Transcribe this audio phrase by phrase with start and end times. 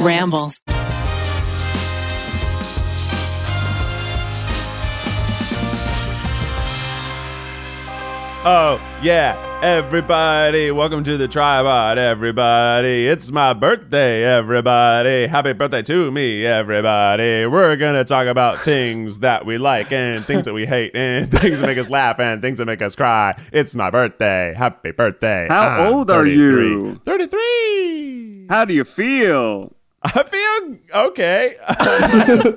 [0.00, 0.52] Ramble.
[8.44, 10.72] Oh, yeah, everybody.
[10.72, 13.06] Welcome to the TryPod, everybody.
[13.06, 15.28] It's my birthday, everybody.
[15.28, 17.46] Happy birthday to me, everybody.
[17.46, 21.30] We're going to talk about things that we like and things that we hate and
[21.30, 23.40] things that make us laugh and things that make us cry.
[23.52, 24.52] It's my birthday.
[24.56, 25.46] Happy birthday.
[25.48, 26.68] How I'm old are 33.
[26.68, 27.00] you?
[27.04, 28.46] 33.
[28.48, 29.76] How do you feel?
[30.02, 31.54] I feel okay.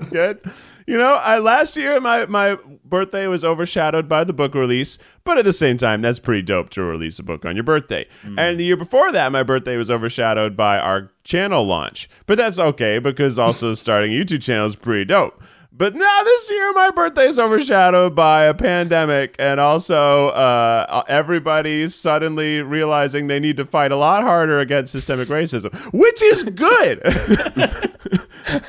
[0.09, 0.41] Good.
[0.88, 5.38] You know, I last year my my birthday was overshadowed by the book release, but
[5.39, 8.05] at the same time, that's pretty dope to release a book on your birthday.
[8.38, 12.59] And the year before that, my birthday was overshadowed by our channel launch, but that's
[12.59, 15.41] okay because also starting a YouTube channel is pretty dope.
[15.77, 21.89] But now this year, my birthday is overshadowed by a pandemic and also uh, everybody
[21.89, 27.02] suddenly realizing they need to fight a lot harder against systemic racism, which is good.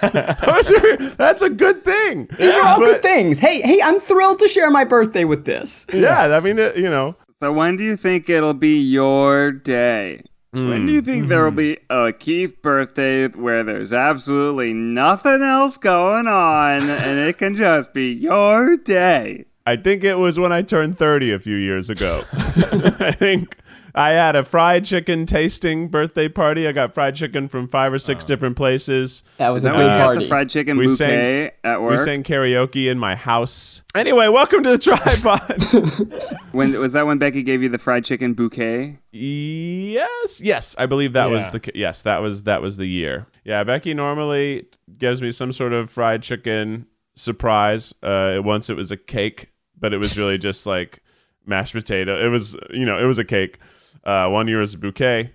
[0.01, 2.29] Those are- that's a good thing.
[2.39, 3.39] These are all But- good things.
[3.39, 5.87] Hey, hey, I'm thrilled to share my birthday with this.
[5.93, 10.23] Yeah, I mean, it, you know, So when do you think it'll be your day?
[10.53, 11.29] When do you think hmm.
[11.29, 17.37] there will be a Keith birthday where there's absolutely nothing else going on and it
[17.37, 19.45] can just be your day?
[19.67, 22.25] I think it was when I turned 30 a few years ago.
[22.33, 23.55] I think
[23.99, 26.69] I had a fried chicken tasting birthday party.
[26.69, 29.25] I got fried chicken from five or six different places.
[29.39, 30.21] That was Is a that good when you got party.
[30.21, 31.93] the fried chicken We bouquet sang- at work.
[31.93, 33.83] We sang karaoke in my house.
[33.95, 36.39] Anyway, welcome to the TryPod.
[36.53, 38.99] when was that when Becky gave you the fried chicken bouquet?
[39.13, 43.27] yes, yes, I believe that was the yes, that was that was the year.
[43.45, 44.67] Yeah, Becky normally
[44.99, 47.95] gives me some sort of fried chicken surprise.
[48.03, 51.01] Uh, once it was a cake, but it was really just like
[51.47, 52.15] mashed potato.
[52.23, 53.59] It was you know it was a cake.
[54.07, 55.33] Uh, one year was a bouquet.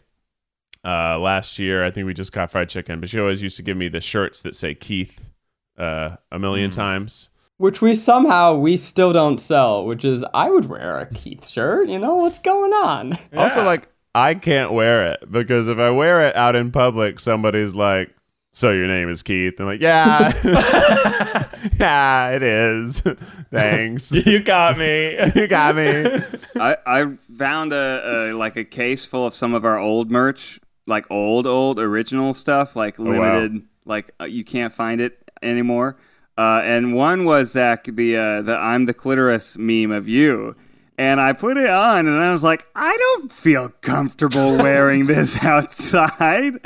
[0.84, 3.64] Uh, last year I think we just got fried chicken, but she always used to
[3.64, 5.30] give me the shirts that say Keith
[5.78, 7.30] uh, a million times.
[7.58, 9.86] which we somehow we still don't sell.
[9.86, 11.90] Which is, I would wear a Keith shirt.
[11.90, 13.14] You know what's going on?
[13.36, 17.76] Also, like, I can't wear it because if I wear it out in public, somebody's
[17.76, 18.16] like,
[18.54, 20.34] "So your name is Keith?" I'm like, "Yeah,
[21.80, 23.02] yeah, it is.
[23.52, 25.18] Thanks, You got me.
[25.36, 26.20] you got me."
[26.60, 30.60] I, I found a, a like a case full of some of our old merch,
[30.88, 33.06] like old old original stuff, like wow.
[33.06, 35.98] limited, like uh, you can't find it anymore.
[36.38, 40.56] Uh, and one was Zach the uh, the I'm the clitoris meme of you.
[40.98, 45.38] And I put it on, and I was like, I don't feel comfortable wearing this
[45.44, 46.60] outside.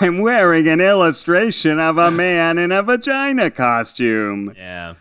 [0.00, 4.54] I'm wearing an illustration of a man in a vagina costume.
[4.56, 4.94] yeah.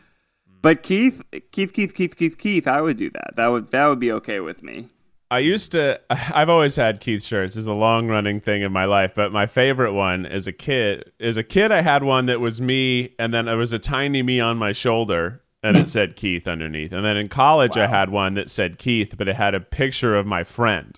[0.62, 1.22] But Keith,
[1.52, 3.36] Keith, Keith, Keith, Keith, Keith, I would do that.
[3.36, 4.88] That would that would be okay with me.
[5.30, 6.02] I used to.
[6.10, 7.56] I've always had Keith shirts.
[7.56, 9.14] It's a long running thing in my life.
[9.14, 12.60] But my favorite one as a kid, as a kid, I had one that was
[12.60, 16.48] me, and then there was a tiny me on my shoulder, and it said Keith
[16.48, 16.92] underneath.
[16.92, 20.16] And then in college, I had one that said Keith, but it had a picture
[20.16, 20.98] of my friend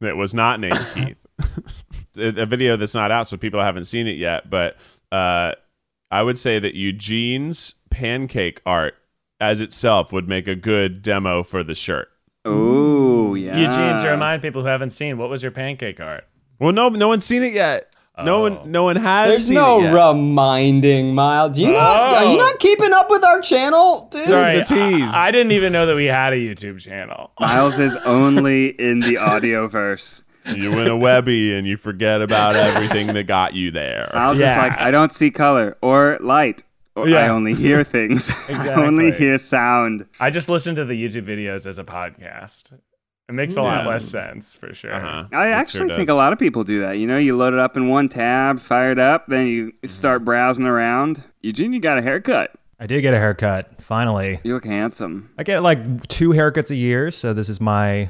[0.00, 1.26] that was not named Keith.
[2.16, 4.48] a, a video that's not out, so people haven't seen it yet.
[4.48, 4.76] But
[5.10, 5.54] uh,
[6.10, 8.94] I would say that Eugene's pancake art
[9.40, 12.08] as itself would make a good demo for the shirt.
[12.44, 16.24] Oh yeah, Eugene, to remind people who haven't seen, what was your pancake art?
[16.60, 17.92] Well, no, no one's seen it yet.
[18.24, 18.40] No Oh.
[18.48, 19.92] one, no one has There's seen no it yet.
[19.92, 21.56] reminding, Miles.
[21.56, 21.96] Do you not?
[21.96, 22.14] Oh.
[22.16, 22.36] Are you Oh.
[22.36, 24.26] not keeping up with our channel, dude?
[24.26, 25.02] Sorry, a tease.
[25.12, 27.30] I, I didn't even know that we had a YouTube channel.
[27.38, 30.22] Miles is only in the audio verse.
[30.46, 34.10] You win a Webby and you forget about everything that got you there.
[34.14, 34.52] Miles Yeah.
[34.64, 36.62] is like, I don't see color or light.
[36.94, 37.30] Or I Yeah.
[37.32, 38.30] only hear things.
[38.48, 39.26] I only Exactly.
[39.26, 40.06] hear sound.
[40.20, 42.72] I just listen to the YouTube videos as a podcast.
[43.28, 44.94] It makes a lot less sense for sure.
[44.94, 45.24] Uh-huh.
[45.32, 46.98] I It actually sure think a lot of people do that.
[46.98, 50.24] You know, you load it up in one tab, fire it up, then you start
[50.24, 51.24] browsing around.
[51.42, 52.52] Eugene, you got a haircut.
[52.78, 54.38] I did get a haircut, finally.
[54.44, 55.30] You look handsome.
[55.38, 58.08] I get like two haircuts a year, so this is my I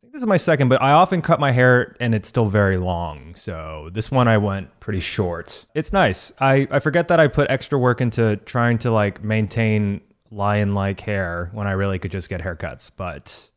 [0.00, 2.76] think this is my second, but I often cut my hair and it's still very
[2.76, 3.34] long.
[3.34, 5.64] So this one I went pretty short.
[5.74, 6.32] It's nice.
[6.38, 10.00] I, I forget that I put extra work into trying to like maintain
[10.30, 13.50] lion like hair when I really could just get haircuts, but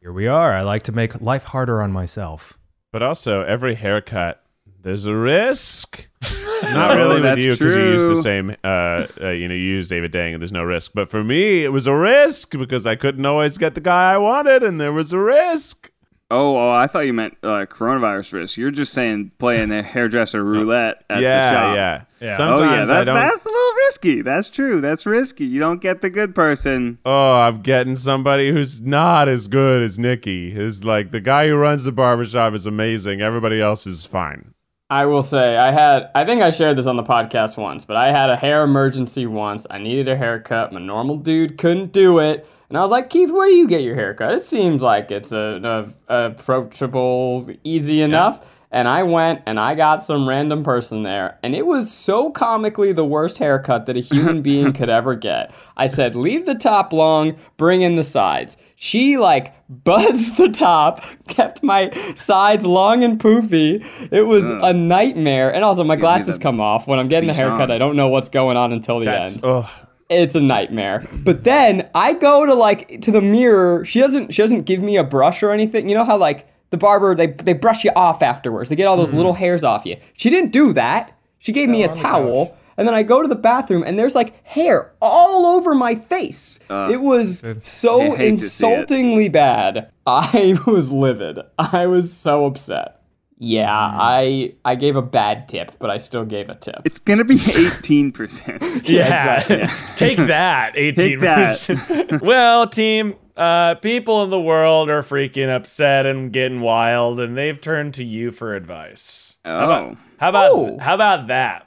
[0.00, 0.54] here we are.
[0.54, 2.58] I like to make life harder on myself.
[2.92, 4.42] But also, every haircut,
[4.82, 6.08] there's a risk.
[6.62, 9.60] Not really with that's you because you use the same, uh, uh, you know, you
[9.60, 10.92] use David Dang and there's no risk.
[10.94, 14.18] But for me, it was a risk because I couldn't always get the guy I
[14.18, 15.90] wanted and there was a risk.
[16.30, 18.56] Oh, oh I thought you meant uh, coronavirus risk.
[18.56, 21.76] You're just saying playing a hairdresser roulette at yeah, the shop.
[21.76, 22.36] yeah, Yeah.
[22.36, 23.14] Sometimes oh yeah, I that, don't.
[23.16, 24.22] that's a little risky.
[24.22, 24.80] That's true.
[24.80, 25.44] That's risky.
[25.44, 26.98] You don't get the good person.
[27.04, 30.56] Oh, I'm getting somebody who's not as good as Nikki.
[30.56, 33.20] Is like the guy who runs the barbershop is amazing.
[33.20, 34.54] Everybody else is fine.
[34.90, 37.96] I will say I had I think I shared this on the podcast once, but
[37.96, 39.66] I had a hair emergency once.
[39.70, 40.72] I needed a haircut.
[40.72, 42.46] My normal dude couldn't do it.
[42.70, 44.32] And I was like, Keith, where do you get your haircut?
[44.32, 48.46] It seems like it's a, a approachable, easy enough.
[48.72, 52.92] And I went and I got some random person there, and it was so comically
[52.92, 55.52] the worst haircut that a human being could ever get.
[55.76, 58.56] I said, leave the top long, bring in the sides.
[58.76, 63.84] She like buds the top, kept my sides long and poofy.
[64.12, 65.52] It was a nightmare.
[65.52, 66.86] And also, my glasses come off.
[66.86, 67.72] When I'm getting the haircut.
[67.72, 69.68] I don't know what's going on until the That's end ugh.
[70.10, 71.08] It's a nightmare.
[71.12, 73.84] But then I go to like to the mirror.
[73.84, 75.88] She doesn't she doesn't give me a brush or anything.
[75.88, 78.70] You know how like the barber they they brush you off afterwards.
[78.70, 79.96] They get all those little hairs off you.
[80.14, 81.16] She didn't do that.
[81.38, 82.56] She gave me a towel.
[82.76, 86.58] And then I go to the bathroom and there's like hair all over my face.
[86.70, 88.70] Uh, it was so I hate to see it.
[88.70, 89.90] insultingly bad.
[90.06, 91.40] I was livid.
[91.58, 92.99] I was so upset.
[93.42, 96.82] Yeah, I I gave a bad tip, but I still gave a tip.
[96.84, 98.62] It's gonna be eighteen percent.
[98.86, 99.38] Yeah.
[99.96, 102.20] Take that, 18%.
[102.22, 107.58] Well, team, uh, people in the world are freaking upset and getting wild, and they've
[107.58, 109.38] turned to you for advice.
[109.46, 110.78] Oh, How about Oh.
[110.78, 111.66] how about that?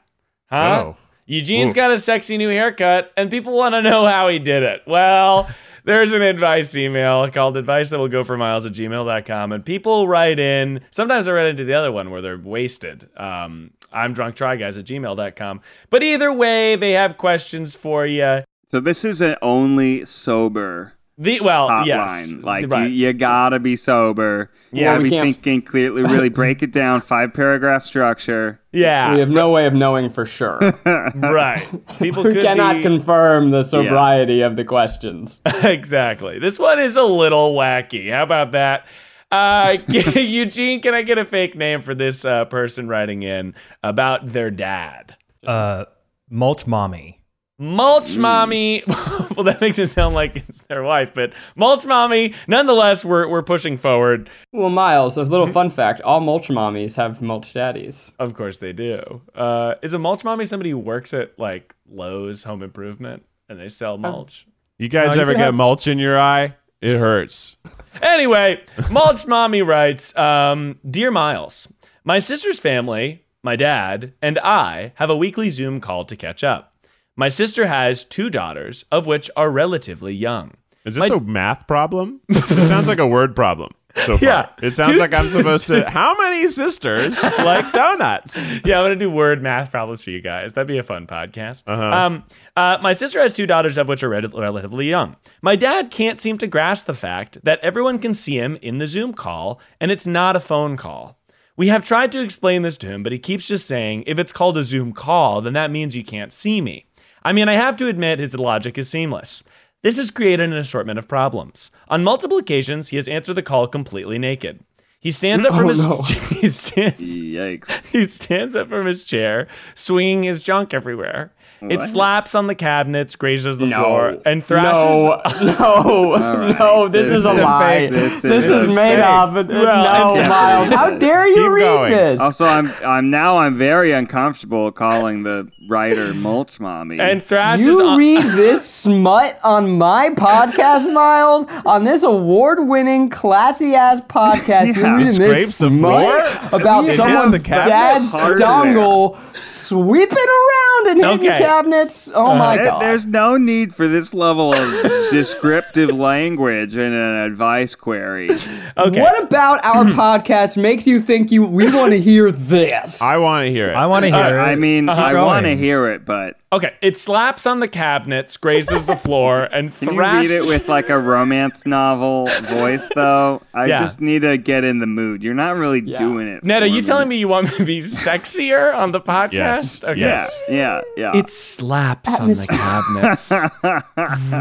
[0.52, 0.84] Huh?
[0.86, 0.96] Oh.
[1.26, 1.76] Eugene's Ooh.
[1.76, 4.82] got a sexy new haircut, and people want to know how he did it.
[4.86, 5.50] Well,
[5.84, 10.08] there's an advice email called advice that will go for miles at gmail.com, and people
[10.08, 10.82] write in.
[10.92, 13.10] Sometimes I write into the other one where they're wasted.
[13.18, 15.62] Um, I'm drunk try guys at gmail.com.
[15.90, 18.44] But either way, they have questions for you.
[18.68, 21.86] so this is an only sober The well, hotline.
[21.86, 22.86] yes, Like right.
[22.90, 24.50] you, you gotta be sober.
[24.72, 26.02] You Yeah, gotta we be can't- thinking clearly.
[26.02, 27.02] Really break it down.
[27.14, 28.60] Five paragraph structure.
[28.72, 30.60] yeah, We have no way of knowing for sure.
[31.16, 31.68] right.
[32.00, 35.42] People we could cannot be- confirm the sobriety of the questions.
[35.64, 36.40] exactly.
[36.40, 38.12] This one is a little wacky.
[38.12, 38.88] How about that?
[39.32, 44.28] Uh, Eugene, can I get a fake name for this uh, person writing in about
[44.28, 45.16] their dad?
[45.46, 45.86] Uh,
[46.30, 47.20] mulch mommy.
[47.60, 48.84] Mulch mommy.
[48.88, 52.34] well, that makes it sound like it's their wife, but mulch mommy.
[52.48, 54.30] Nonetheless, we're we're pushing forward.
[54.52, 58.12] Well, Miles, a little fun fact: all mulch mommies have mulch daddies.
[58.18, 59.22] Of course, they do.
[59.36, 63.70] Uh, is a mulch mommy somebody who works at like Lowe's Home Improvement and they
[63.70, 64.48] sell mulch?
[64.80, 66.56] You guys No, ever can get have- mulch in your eye?
[66.82, 67.58] It hurts.
[68.02, 68.60] Anyway,
[68.90, 71.68] Mulch Mommy writes um, Dear Miles,
[72.04, 76.73] my sister's family, my dad, and I have a weekly Zoom call to catch up.
[77.16, 80.52] My sister has two daughters, of which are relatively young.
[80.86, 82.22] Is this a math problem?
[82.30, 83.72] it sounds like a word problem.
[83.96, 84.28] So far.
[84.28, 84.50] Yeah.
[84.64, 85.88] It sounds Two- like I'm supposed to.
[85.88, 88.36] How many sisters like donuts?
[88.66, 90.54] Yeah, I'm gonna do word math problems for you guys.
[90.54, 91.68] That'd be a fun podcast.
[91.70, 92.24] Um,
[92.58, 95.16] uh, my sister has two daughters, of which are rel- relatively young.
[95.44, 98.88] My dad can't seem to grasp the fact that everyone can see him in the
[98.88, 101.20] Zoom call, and it's not a phone call.
[101.56, 104.34] We have tried to explain this to him, but he keeps just saying, if it's
[104.34, 106.88] called a Zoom call, then that means you can't see me.
[107.24, 109.44] I mean, I have to admit his logic is seamless.
[109.82, 111.72] This has created an assortment of problems.
[111.90, 114.64] On multiple occasions, he has answered the call completely naked.
[115.00, 116.02] He stands up from Oh, his no.
[116.40, 117.86] he stands Yikes.
[117.88, 121.34] he stands up from his chair, swinging his junk everywhere.
[121.72, 123.84] It slaps on the cabinets, grazes the No.
[123.84, 125.06] floor, and thrashes.
[125.06, 126.60] No, no, right.
[126.60, 126.88] no.
[126.88, 127.88] This, This is a is a lie.
[127.88, 129.04] This, this is, is made fake.
[129.06, 129.34] up.
[129.34, 130.70] Well, no, Miles.
[130.70, 131.92] How dare you Keep read going.
[131.92, 132.20] this?
[132.20, 137.00] Also, I'm I'm now I'm very uncomfortable calling the writer mulch mommy.
[137.00, 137.98] and thrashes You on.
[137.98, 141.46] read this smut on my podcast, Miles?
[141.66, 144.88] On this award-winning, classy-ass podcast, Yeah.
[144.88, 146.60] you're reading this scrapes the smut floor?
[146.60, 147.70] about It someone's the cabinet?
[147.70, 151.40] dad's Harder dongle sweeping around and hitting Okay.
[151.54, 152.12] Cabinets.
[152.14, 152.82] Oh uh, my god!
[152.82, 154.82] There's no need for this level of
[155.12, 158.30] descriptive language in an advice query.
[158.78, 159.00] Okay.
[159.00, 163.02] What about our podcast makes you think you we want to hear this?
[163.02, 163.76] I want to hear it.
[163.76, 164.40] I want to uh, hear it.
[164.40, 164.52] Uh-huh.
[164.52, 168.38] I mean, Keep I want to hear it, but Okay, it slaps on the cabinets,
[168.38, 170.30] grazes the floor, and can you thrashes.
[170.32, 173.42] read it with like a romance novel voice, though?
[173.54, 173.80] I Yeah.
[173.80, 175.24] just need to get in the mood.
[175.24, 176.44] You're not really doing it.
[176.44, 179.32] Ned, are for you telling me you want me to be sexier on the podcast?
[179.34, 179.84] Yes.
[179.84, 180.00] Okay.
[180.00, 181.12] Yeah, yeah, yeah.
[181.18, 183.32] It slaps on the cabinets,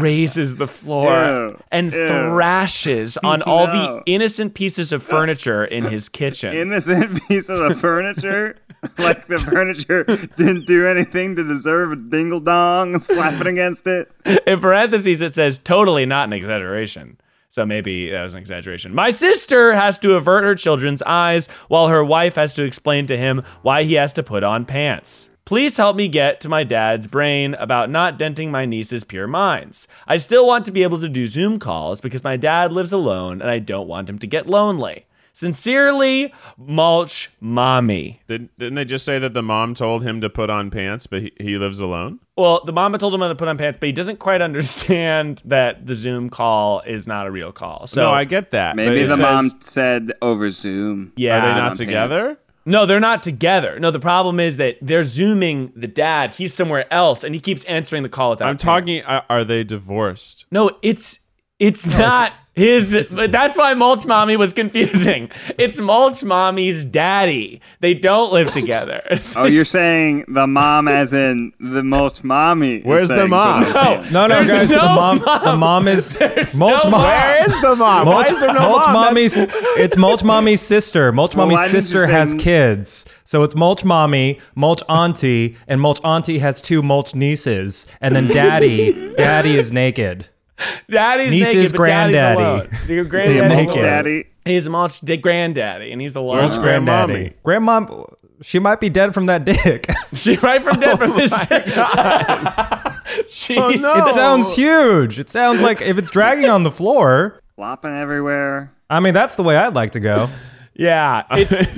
[0.01, 1.59] raises the floor, Ew.
[1.71, 2.07] and Ew.
[2.07, 6.53] thrashes on all the innocent pieces of furniture in his kitchen.
[6.53, 8.57] innocent pieces of furniture.
[8.97, 10.03] like the furniture
[10.35, 14.11] didn't do anything to deserve a dingle dong slapping against it.
[14.47, 17.17] in parentheses, it says totally not an exaggeration.
[17.49, 18.95] So maybe that was an exaggeration.
[18.95, 23.17] My sister has to avert her children's eyes while her wife has to explain to
[23.17, 25.29] him why he has to put on pants.
[25.45, 29.87] Please help me get to my dad's brain about not denting my niece's pure minds.
[30.07, 33.41] I still want to be able to do Zoom calls because my dad lives alone
[33.41, 35.05] and I don't want him to get lonely.
[35.33, 38.21] Sincerely, Mulch Mommy.
[38.27, 41.23] Did, didn't they just say that the mom told him to put on pants, but
[41.23, 42.19] he, he lives alone?
[42.37, 45.87] Well, the mama told him to put on pants, but he doesn't quite understand that
[45.87, 47.87] the Zoom call is not a real call.
[47.87, 48.75] So no, I get that.
[48.75, 51.13] Maybe it the mom said over Zoom.
[51.15, 51.37] Yeah.
[51.37, 52.25] Are they not together?
[52.27, 52.39] pants.
[52.65, 53.79] No, they're not together.
[53.79, 56.31] No, the problem is that they're zooming the dad.
[56.31, 58.47] He's somewhere else, and he keeps answering the call without.
[58.47, 58.63] I'm pants.
[58.63, 59.03] talking.
[59.03, 60.45] Are, are they divorced?
[60.49, 61.19] No, it's
[61.59, 62.91] it's not his.
[62.91, 65.29] that's why Mulch Mommy was confusing.
[65.57, 67.61] It's Mulch Mommy's daddy.
[67.79, 69.01] They don't live together.
[69.35, 72.81] Oh, you're saying the mom, as in the mulch mommy.
[72.81, 73.63] Where's the mom?
[73.63, 74.01] No.
[74.11, 74.69] No, no, guys.
[74.69, 75.43] no the mom, mom.
[75.43, 77.01] the mom is There's mulch no mom.
[77.01, 77.09] mom.
[77.09, 78.07] Where is the mom?
[78.07, 78.93] Why is there no mulch mom?
[78.93, 81.11] mommy's it's mulch mommy's sister.
[81.11, 83.05] Mulch Well, mommy's why sister has m- kids.
[83.23, 87.87] So it's mulch mommy, mulch auntie, and mulch auntie has two mulch nieces.
[88.01, 90.27] And then daddy, daddy is naked.
[90.89, 92.41] Daddy's Niece's naked, but daddy's granddaddy.
[92.43, 92.69] alone.
[92.87, 93.81] Your He's granddaddy's naked.
[93.81, 94.25] Daddy.
[94.45, 96.37] He's Mulch di- granddaddy, and he's alone.
[96.37, 97.33] Where's grandmommy?
[97.45, 99.87] Grandmom, she might be dead from that dick.
[100.13, 101.63] She right from dead from oh this dick.
[101.75, 103.95] Oh, no.
[103.95, 105.19] it sounds huge.
[105.19, 107.39] It sounds like if it's dragging on the floor.
[107.55, 108.73] Flopping everywhere.
[108.89, 110.29] I mean, that's the way I'd like to go.
[110.75, 111.75] Yeah, it's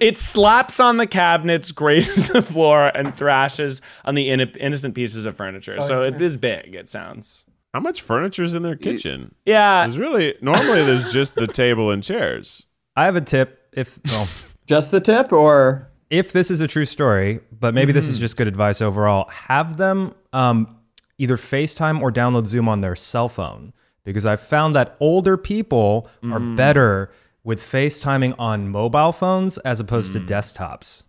[0.00, 5.24] it slaps on the cabinets, grazes the floor, and thrashes on the in- innocent pieces
[5.24, 5.76] of furniture.
[5.80, 6.74] Oh, so it is big.
[6.74, 7.44] It sounds.
[7.72, 9.34] How much furniture's in their kitchen?
[9.46, 12.66] Yeah, There's really normally there's just the table and chairs.
[12.96, 13.68] I have a tip.
[13.72, 14.28] If well,
[14.66, 18.36] Just the tip, or if this is a true story, but maybe this is just
[18.36, 20.76] good advice overall, have them um,
[21.18, 23.72] either FaceTime or download Zoom on their cell phone
[24.04, 27.10] because I've found that older people are better
[27.44, 31.02] with FaceTiming on mobile phones as opposed to desktops.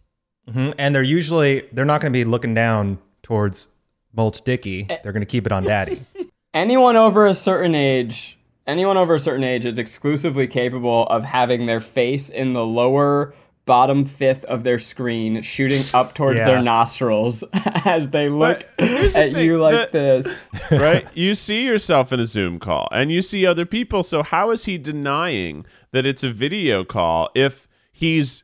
[0.52, 3.68] hmm And they're usually they're not going to be looking down towards
[4.16, 4.84] Mulch Dicky.
[4.84, 6.02] They're going to keep it on Daddy.
[6.54, 11.66] anyone over a certain age, anyone over a certain age is exclusively capable of having
[11.66, 13.34] their face in the lower
[13.66, 16.48] bottom fifth of their screen shooting up towards Yeah.
[16.48, 17.46] their nostrils
[17.86, 20.48] as they look But the at thing, you like the- this.
[20.82, 21.08] right?
[21.16, 24.04] You see yourself in a Zoom call and you see other people.
[24.04, 28.44] So how is he denying that it's a video call if he's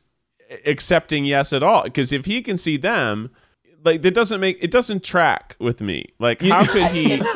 [0.64, 1.82] accepting yes at all?
[1.82, 3.30] Because if he can see them,
[3.84, 6.06] like that doesn't make it doesn't track with me.
[6.18, 7.22] Like how could he?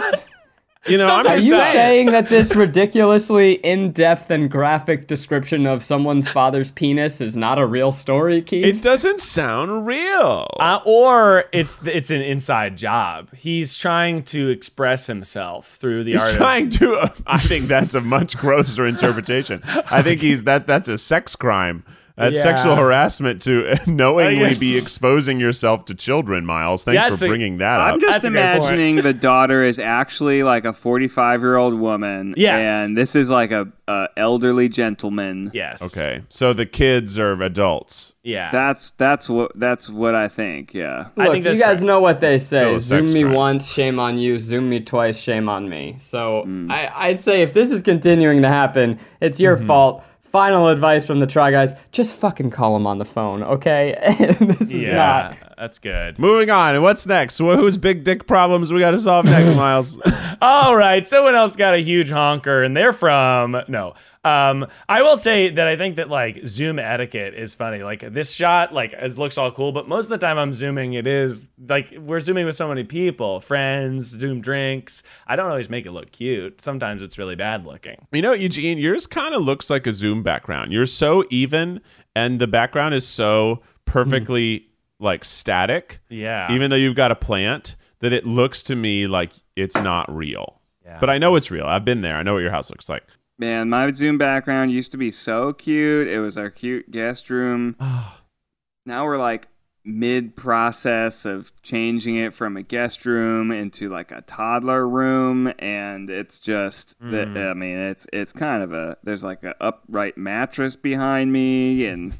[0.86, 1.72] You know, I'm Are just you saying.
[1.72, 7.64] saying that this ridiculously in-depth and graphic description of someone's father's penis is not a
[7.66, 8.66] real story, Keith?
[8.66, 10.46] It doesn't sound real.
[10.60, 13.32] uh, or it's it's an inside job.
[13.34, 16.30] He's trying to express himself through the He's art.
[16.32, 17.12] of- trying to.
[17.26, 19.62] I think that's a much grosser interpretation.
[19.90, 20.66] I think he's that.
[20.66, 21.82] That's a sex crime.
[22.16, 22.42] That's Yeah.
[22.42, 26.46] sexual harassment to knowingly be exposing yourself to children.
[26.46, 27.94] Miles, thanks Yeah, for it's a- bringing that up.
[27.94, 28.56] I'm just That's a great point.
[28.56, 32.34] imagining the daughter is actually like a 45 year old woman.
[32.36, 32.66] Yes.
[32.66, 35.50] And this is like a, a elderly gentleman.
[35.52, 35.82] yes.
[35.82, 38.14] okay, so the kids are adults.
[38.22, 38.50] Yeah.
[38.52, 40.72] That's that's what that's what I think.
[40.72, 41.08] Yeah.
[41.16, 41.82] I Look, think you guys correct.
[41.82, 42.74] know what they say.
[42.74, 43.34] a Zoom me crime.
[43.34, 44.38] once, shame on you.
[44.38, 45.96] Zoom me twice, shame on me.
[45.98, 46.70] So mm.
[46.70, 49.66] I, I'd say if this is continuing to happen, it's your mm-hmm.
[49.66, 50.04] fault.
[50.34, 53.96] Final advice from the Try Guys: just fucking call them on the phone, okay?
[54.40, 54.96] this is yeah.
[54.96, 55.56] not.
[55.56, 56.18] That's good.
[56.18, 56.82] Moving on.
[56.82, 57.40] What's next?
[57.40, 59.96] Well, whose big dick problems we got to solve next, Miles?
[60.42, 63.94] All right, someone else got a huge honker, and they're from no.
[64.24, 67.82] Um, I will say that I think that like Zoom etiquette is funny.
[67.82, 70.94] Like this shot, like it looks all cool, but most of the time I'm zooming,
[70.94, 75.02] it is like we're zooming with so many people, friends, Zoom drinks.
[75.26, 76.60] I don't always make it look cute.
[76.60, 78.06] Sometimes it's really bad looking.
[78.12, 80.72] You know, Eugene, yours kind of looks like a Zoom background.
[80.72, 81.80] You're so even,
[82.16, 86.00] and the background is so perfectly like static.
[86.08, 86.50] Yeah.
[86.50, 90.60] Even though you've got a plant, that it looks to me like it's not real.
[90.84, 90.98] Yeah.
[91.00, 91.64] But I know it's real.
[91.64, 92.16] I've been there.
[92.16, 93.02] I know what your house looks like.
[93.38, 96.06] Man, my Zoom background used to be so cute.
[96.06, 97.76] It was our cute guest room.
[98.86, 99.48] now we're like
[99.84, 106.08] mid process of changing it from a guest room into like a toddler room and
[106.08, 107.50] it's just the, Mm.
[107.50, 112.14] I mean it's it's kind of a there's like a upright mattress behind me and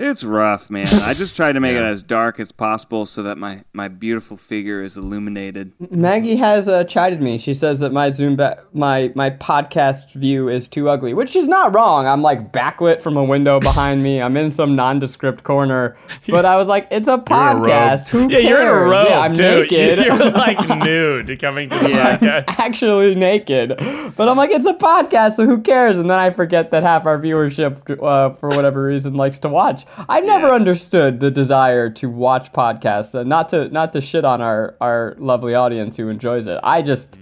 [0.00, 0.86] it's rough, man.
[1.02, 4.36] I just tried to make it as dark as possible so that my my beautiful
[4.36, 5.72] figure is illuminated.
[5.90, 7.38] Maggie has uh, chided me.
[7.38, 11.46] She says that my Zoom ba- my my podcast view is too ugly, which is
[11.48, 12.06] not wrong.
[12.06, 14.20] I'm like backlit from a window behind me.
[14.22, 15.96] I'm in some nondescript corner,
[16.28, 18.08] but I was like, it's a in a podcast.
[18.08, 18.44] Who Yeah, cares?
[18.44, 19.42] you're in a robe yeah, I'm too.
[19.42, 19.98] naked.
[20.06, 22.16] You're like nude coming to the Yeah.
[22.16, 22.44] podcast.
[22.58, 23.76] actually naked.
[24.16, 25.98] But I'm like, it's a podcast, so who cares?
[25.98, 29.84] And then I forget that half our viewership, uh, for whatever reason, likes to watch.
[30.08, 30.54] I've never Yeah.
[30.54, 35.16] understood the desire to watch podcasts, uh, not to not to shit on our our
[35.18, 36.58] lovely audience who enjoys it.
[36.62, 37.18] I just.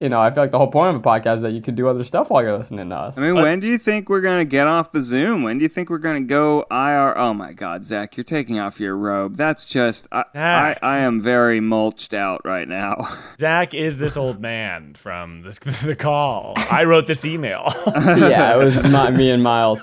[0.00, 1.74] you know, I feel like the whole point of a podcast is that you can
[1.74, 3.16] do other stuff while you're listening to us.
[3.16, 5.42] I mean, when do you think we're gonna get off the Zoom?
[5.44, 7.16] When do you think we're gonna go IR?
[7.16, 9.36] Oh my God, Zach, you're taking off your robe.
[9.36, 12.96] That's just I, I, I am very mulched out right now.
[13.40, 15.52] Zach is this old man from the,
[15.86, 16.52] the call.
[16.70, 17.72] I wrote this email.
[17.96, 19.82] yeah, it was not me and Miles.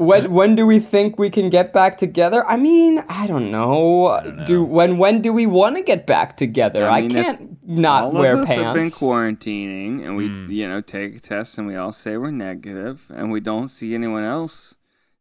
[0.00, 2.46] When when do we think we can get back together?
[2.48, 4.44] I mean, I don't know.
[4.46, 6.88] Do when when do we want to get back together?
[6.88, 8.62] I, mean, if can't not all wear of us pants.
[8.62, 10.50] have been quarantining, and we, hmm.
[10.50, 14.24] you know, take tests, and we all say we're negative, and we don't see anyone
[14.24, 14.74] else.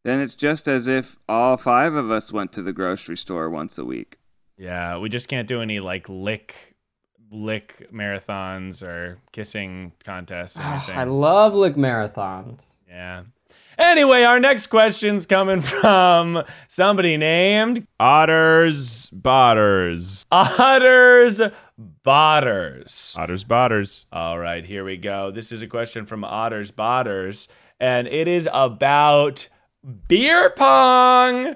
[0.05, 3.77] Then it's just as if all five of us went to the grocery store once
[3.77, 4.17] a week.
[4.57, 6.77] yeah, we just can't do any like lick
[7.29, 10.97] lick marathons or kissing contests or ah, anything.
[10.97, 12.63] I love lick marathons.
[12.87, 13.23] yeah.
[13.79, 20.25] Anyway, our next question's coming from somebody named Otters, botters.
[20.31, 21.41] Otters
[22.05, 23.17] Botters.
[23.17, 24.05] Otters, botters.
[24.11, 25.31] All right, here we go.
[25.31, 27.47] This is a question from Otters Botters,
[27.79, 29.47] and it is about
[30.07, 31.55] beer pong.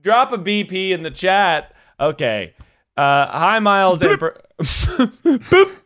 [0.00, 1.74] Drop a BP in the chat.
[2.00, 2.54] Okay.
[2.96, 5.76] Uh, hi, Miles and per- Boop.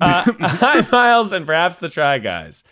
[0.00, 2.64] Uh, hi, Miles, and perhaps the Try Guys.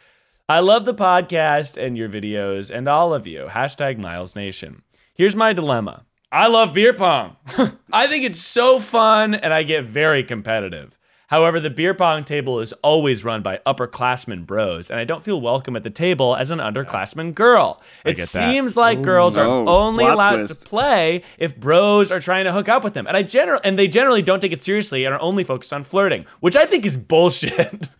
[0.50, 3.46] I love the podcast and your videos and all of you.
[3.48, 4.82] Hashtag Miles Nation.
[5.14, 6.06] Here's my dilemma.
[6.32, 7.36] I love beer pong.
[7.92, 10.98] I think it's so fun and I get very competitive.
[11.28, 15.40] However, the beer pong table is always run by upperclassmen bros, and I don't feel
[15.40, 17.80] welcome at the table as an underclassman girl.
[18.04, 20.62] It seems like girls are only Plot allowed twist.
[20.62, 23.06] to play if bros are trying to hook up with them.
[23.06, 25.84] And I general and they generally don't take it seriously and are only focused on
[25.84, 27.88] flirting, which I think is bullshit.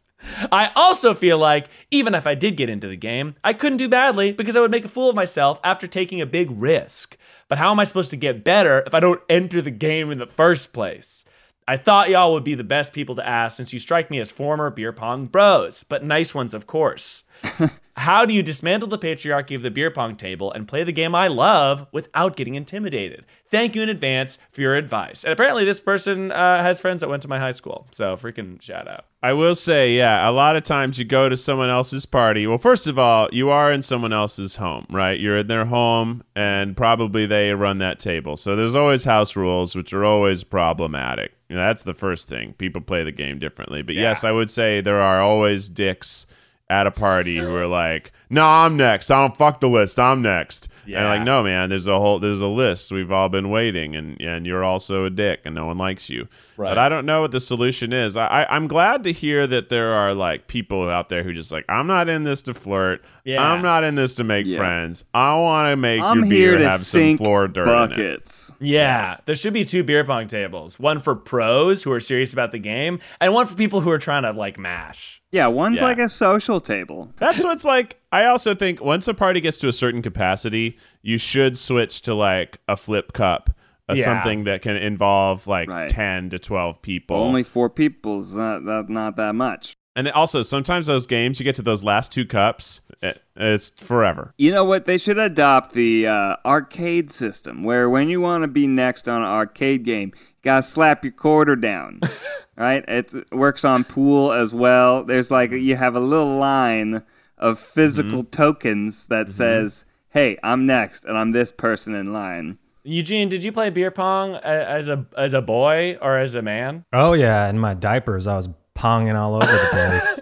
[0.53, 3.89] I also feel like even if I did get into the game, I couldn't do
[3.89, 7.17] badly because I would make a fool of myself after taking a big risk.
[7.49, 10.19] But how am I supposed to get better if I don't enter the game in
[10.19, 11.25] the first place?
[11.67, 14.33] I thought y'all would be the best people to ask since you strike me as
[14.33, 17.23] former beer pong bros, but nice ones, of course.
[18.01, 21.15] How do you dismantle the patriarchy of the beer pong table and play the game
[21.15, 23.27] I love without getting intimidated?
[23.51, 25.23] Thank you in advance for your advice.
[25.23, 28.63] And apparently, this person uh, has friends that went to my high school, so freaking
[28.63, 29.05] shout out.
[29.23, 32.47] I will say, yeah, a lot of times you go to someone else's party.
[32.47, 35.21] Well, first of all, you are in someone else's home, right?
[35.21, 38.39] You're in their home, and probably they run that table.
[38.39, 41.33] So there's always house rules, which are always problematic.
[41.51, 42.55] You know, that's the first thing.
[42.55, 43.83] People play the game differently.
[43.83, 46.27] But yes, I would say there are always dicks
[46.71, 49.11] at a party who are like, "No, I'm next.
[49.11, 49.99] I don't fuck the list.
[49.99, 52.91] I'm next." And like, no, man, there's a whole there's a list.
[52.91, 56.27] We've all been waiting, and and you're also a dick, and no one likes you.
[56.57, 58.17] But I don't know what the solution is.
[58.17, 61.53] I, I I'm glad to hear that there are like people out there who just
[61.53, 63.05] like, I'm not in this to flirt.
[63.25, 63.41] Yeah.
[63.43, 64.59] I'm not in this to make Yeah.
[64.59, 65.05] friends.
[65.15, 67.89] I want to make I'm your beer to have some floor dirt in it.
[67.91, 68.53] buckets.
[68.59, 72.51] Yeah, there should be two beer pong tables one for pros who are serious about
[72.51, 75.23] the game, and one for people who are trying to like mash.
[75.31, 75.85] Yeah, one's Yeah.
[75.85, 77.13] like a social table.
[77.19, 77.97] That's what's like.
[78.13, 82.15] I also think once a party gets to a certain capacity, you should switch to
[82.15, 83.51] like a flip cup,
[83.89, 84.05] uh, Yeah.
[84.05, 85.89] something that can involve like Right.
[85.89, 87.17] ten to twelve people.
[87.17, 89.75] Only four people's not that not that much.
[89.97, 94.33] and also sometimes those games you get to those last two cups, it, it's forever.
[94.39, 94.87] You know what?
[94.87, 99.21] They should adopt the uh, arcade system where when you want to be next on
[99.23, 102.01] an arcade game, you gotta slap your quarter down.
[102.57, 102.85] right?
[102.89, 105.03] It's, it works on pool as well.
[105.05, 107.03] There's like you have a little line
[107.41, 113.29] of physical tokens that says, "Hey, I'm next, and I'm this person in line." Eugene,
[113.29, 116.85] did you play beer pong as a as a boy or as a man?
[116.93, 120.21] Oh yeah, in my diapers, I was ponging all over the place.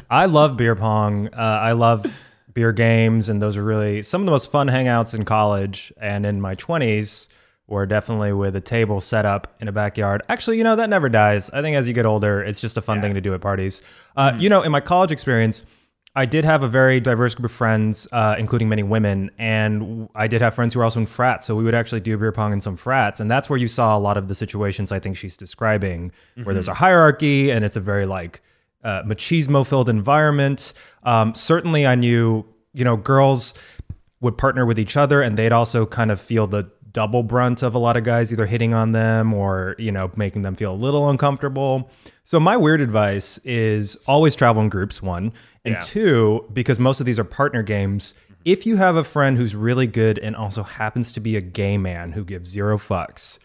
[0.10, 1.28] I love beer pong.
[1.28, 2.04] Uh, I love
[2.52, 6.26] beer games, and those are really some of the most fun hangouts in college and
[6.26, 7.28] in my twenties.
[7.68, 10.22] Were definitely with a table set up in a backyard.
[10.28, 11.50] Actually, you know that never dies.
[11.50, 13.82] I think as you get older, it's just a fun thing to do at parties.
[14.16, 15.64] Uh, You know, in my college experience,
[16.16, 20.26] I did have a very diverse group of friends, uh, including many women, and I
[20.26, 21.44] did have friends who were also in frats.
[21.46, 23.96] So we would actually do beer pong in some frats, and that's where you saw
[23.96, 26.10] a lot of the situations I think she's describing,
[26.42, 28.40] where there's a hierarchy and it's a very like
[28.82, 30.72] uh, machismo-filled environment.
[31.02, 33.52] Um, certainly, I knew you know girls
[34.20, 37.74] would partner with each other, and they'd also kind of feel the double brunt of
[37.74, 40.74] a lot of guys either hitting on them or, you know, making them feel a
[40.74, 41.90] little uncomfortable.
[42.24, 45.34] So my weird advice is always travel in groups, one.
[45.66, 45.80] And Yeah.
[45.80, 48.42] two, because most of these are partner games, mm-hmm.
[48.44, 51.76] if you have a friend who's really good and also happens to be a gay
[51.76, 53.38] man who gives zero fucks,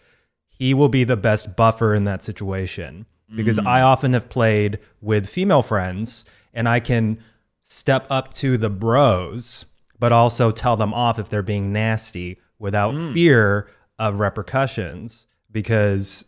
[0.50, 3.06] he will be the best buffer in that situation.
[3.34, 3.66] Because mm.
[3.66, 7.18] I often have played with female friends and I can
[7.64, 9.66] step up to the bros,
[10.00, 13.14] but also tell them off if they're being nasty without mm.
[13.14, 15.28] fear of repercussions.
[15.50, 16.26] Because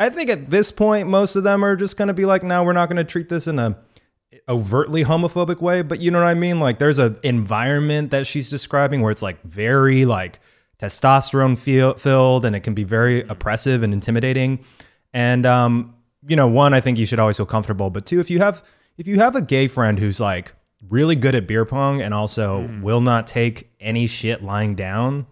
[0.00, 2.64] I think at this point, most of them are just going to be like, no,
[2.64, 3.78] we're not going to treat this in a
[4.48, 6.60] overtly homophobic way, but you know what I mean?
[6.60, 10.40] Like there's a environment that she's describing where it's like very like
[10.78, 14.64] testosterone feel, filled and it can be very oppressive and intimidating.
[15.12, 15.94] And um,
[16.26, 18.62] you know, one, I think you should always feel comfortable, but two, if you have
[18.98, 20.52] if you have a gay friend who's like
[20.88, 25.26] really good at beer pong and also will not take any shit lying down,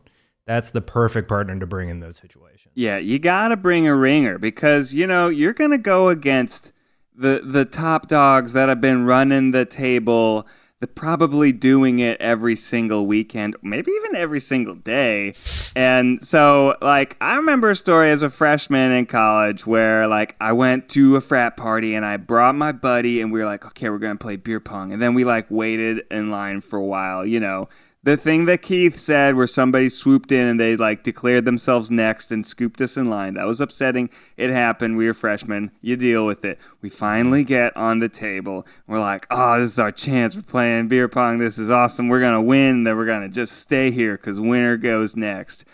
[0.47, 2.73] that's the perfect partner to bring in those situations.
[2.75, 6.73] Yeah, you gotta bring a ringer because you know you're gonna go against
[7.15, 10.47] the the top dogs that have been running the table.
[10.95, 15.33] Probably doing it every single weekend, maybe even every single day.
[15.75, 20.53] And so, like, I remember a story as a freshman in college where, like, I
[20.53, 23.89] went to a frat party and I brought my buddy, and we were like, okay,
[23.89, 24.93] we're gonna play beer pong.
[24.93, 27.71] And then we like waited in line for a while, you know
[28.05, 32.31] the thing that Keith said, where somebody swooped in and they like declared themselves next
[32.31, 34.11] and scooped us in line, that was upsetting.
[34.37, 34.99] It happened.
[34.99, 35.71] We were freshmen.
[35.81, 36.59] You deal with it.
[36.83, 38.67] We finally get on the table.
[38.87, 40.37] We're like, oh, this is our chance.
[40.37, 41.39] We're playing beer pong.
[41.39, 42.09] This is awesome.
[42.09, 42.85] We're gonna win.
[42.85, 45.65] Then we're gonna just stay here because winner goes next.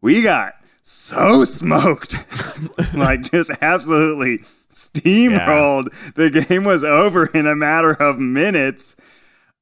[0.00, 2.16] We got so smoked,
[2.94, 4.38] like just absolutely
[4.68, 6.14] steamrolled.
[6.14, 8.96] The game was over in a matter of minutes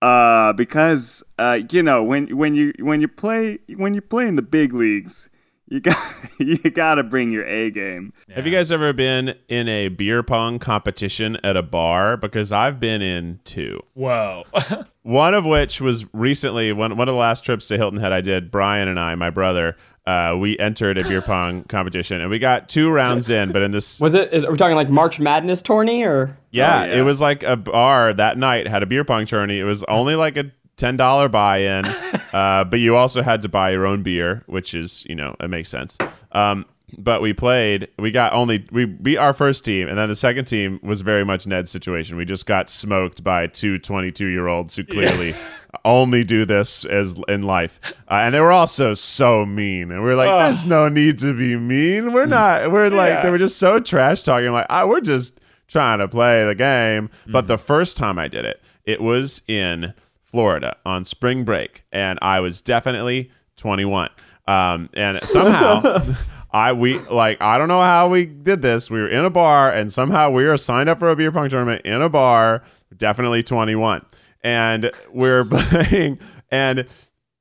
[0.06, 4.36] uh, because uh, you know when when you when you play when you play in
[4.36, 5.28] the big leagues,
[5.66, 5.96] you got
[6.38, 8.12] you got to bring your A game.
[8.30, 12.16] Have you guys ever been in a beer pong competition at a bar?
[12.16, 13.80] Because I've been in two.
[13.94, 14.44] Whoa.
[15.02, 18.20] One of which was recently one one of the last trips to Hilton Head I
[18.20, 18.52] did.
[18.52, 22.68] Brian and I, my brother, uh, we entered a beer pong competition and we got
[22.68, 23.52] two rounds in.
[23.52, 24.32] But in this, Was it?
[24.32, 26.36] Is, are we talking like March Madness tourney or?
[26.50, 26.98] yeah, Oh, yeah.
[26.98, 29.58] it was like a bar that night had a beer pong tourney.
[29.58, 31.84] It was only like a ten dollar buy in,
[32.32, 35.48] uh, but you also had to buy your own beer, which is you know it
[35.50, 35.98] makes sense.
[36.32, 36.66] Um,
[36.98, 37.88] but we played.
[37.98, 41.24] We got only we beat our first team, and then the second team was very
[41.24, 42.16] much Ned's situation.
[42.16, 45.34] We just got smoked by two 22 year olds who clearly
[45.84, 47.80] only do this as in life,
[48.10, 49.90] uh, and they were also so mean.
[49.90, 52.12] And we are like, "There's no need to be mean.
[52.12, 52.70] We're not.
[52.70, 54.50] We're like they were just so trash talking.
[54.50, 58.44] Like, ah, we're just trying to play the game." But the first time I did
[58.44, 59.92] it, it was in
[60.24, 64.10] Florida on spring break, and I was definitely 21.
[64.48, 66.14] Um, and somehow.
[66.50, 68.90] I we like I don't know how we did this.
[68.90, 71.48] We were in a bar and somehow we were signed up for a beer pong
[71.48, 72.62] tournament in a bar,
[72.96, 74.04] definitely 21.
[74.42, 76.18] And we're playing
[76.50, 76.86] and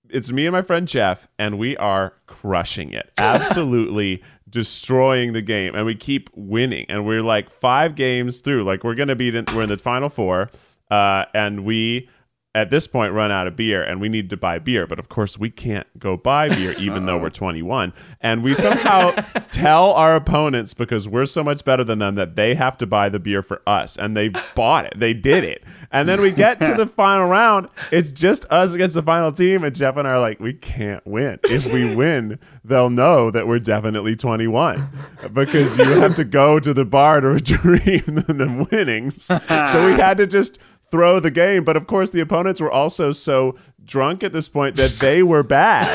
[0.09, 3.11] it's me and my friend Jeff and we are crushing it.
[3.17, 8.63] Absolutely destroying the game and we keep winning and we're like 5 games through.
[8.63, 10.49] Like we're going to be in, we're in the final 4
[10.91, 12.07] uh and we
[12.55, 14.87] at this point run out of beer and we need to buy beer.
[14.87, 19.11] But of course we can't go buy beer even though we're 21 and we somehow
[19.51, 23.09] tell our opponents because we're so much better than them that they have to buy
[23.09, 23.97] the beer for us.
[23.97, 24.93] And they bought it.
[24.97, 25.63] They did it.
[25.91, 27.67] And then we get to the final round.
[27.91, 31.05] It's just us against the final team and jeff and i are like we can't
[31.05, 31.39] win.
[31.43, 34.89] If we win they'll know that we're definitely 21
[35.33, 40.17] because you have to go to the bar to retrieve the winnings so we had
[40.17, 40.57] to just
[40.95, 41.65] throw the game.
[41.65, 45.43] But of course, the opponents were also so drunk at this point that they were
[45.43, 45.85] bad.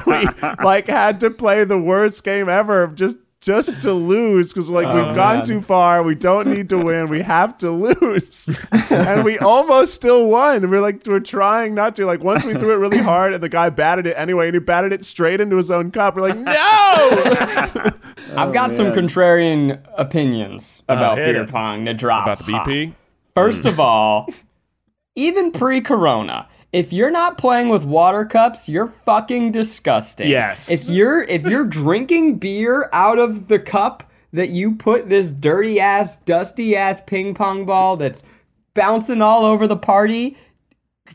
[0.06, 0.26] we
[0.64, 5.02] like had to play the worst game ever just just to lose because like we've
[5.02, 5.46] oh, gone man.
[5.46, 8.50] too far we don't need to win we have to lose
[8.90, 12.74] and we almost still won we're like we're trying not to like once we threw
[12.74, 15.56] it really hard and the guy batted it anyway and he batted it straight into
[15.56, 16.52] his own cup we're like no
[18.36, 22.26] I've oh, got some contrarian opinions uh, about hit beer pong to drop.
[22.26, 22.94] about the hot.
[23.34, 24.28] First of all,
[25.14, 30.28] even pre-corona, if you're not playing with water cups, you're fucking disgusting.
[30.28, 30.70] Yes.
[30.70, 35.80] If you're if you're drinking beer out of the cup that you put this dirty
[35.80, 38.22] ass, dusty ass ping pong ball that's
[38.74, 40.36] bouncing all over the party,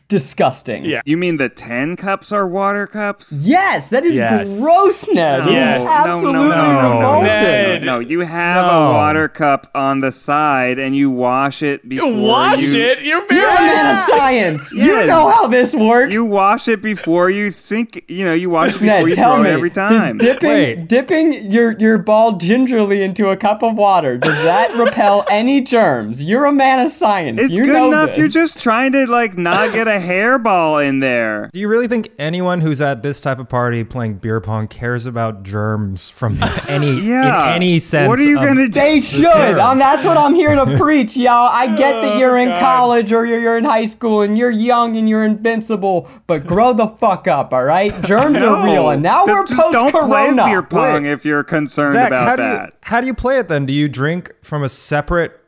[0.08, 0.84] disgusting.
[0.84, 1.00] Yeah.
[1.04, 3.32] You mean the 10 cups are water cups?
[3.44, 4.60] Yes, that is Yes.
[4.60, 5.40] gross, Ned.
[5.42, 5.82] That is Yes.
[5.84, 7.26] No, no, absolutely no, no, revolting.
[7.26, 7.82] Ned.
[7.84, 8.70] No, you have No.
[8.72, 13.02] a water cup on the side and you wash it before you Wash you, it.
[13.02, 13.40] You're very.
[13.40, 14.72] You're a man of science.
[14.72, 16.12] You know how this works.
[16.12, 18.04] You wash it before you sink.
[18.08, 20.18] You know, you wash it before Ned, you tell throw me, it every time.
[20.18, 20.88] does dipping Wait.
[20.88, 26.24] dipping your your ball gingerly into a cup of water does that repel any germs?
[26.24, 27.40] You're a man of science.
[27.40, 28.08] it's you good know enough.
[28.10, 28.18] this.
[28.18, 31.50] You're just trying to like not get a hairball in there.
[31.52, 35.06] Do you really think anyone who's at this type of party playing beer pong cares
[35.06, 37.48] about germs from any Yeah.
[37.48, 38.08] in any sense?
[38.08, 38.68] What are you gonna do?
[38.68, 39.22] They should.
[39.32, 39.58] term.
[39.60, 41.48] Um, that's what I'm here to preach, y'all.
[41.52, 42.60] I get that you're in God.
[42.60, 46.72] college or you're, you're in high school and you're young and you're invincible, but grow
[46.72, 47.92] the fuck up, all right?
[48.02, 51.44] Germs are real, and now Just- we're just post don't play beer pong if you're
[51.44, 52.66] concerned Zach, about how do that.
[52.72, 53.66] you how do you play it then?
[53.66, 55.38] Do you drink from a separate?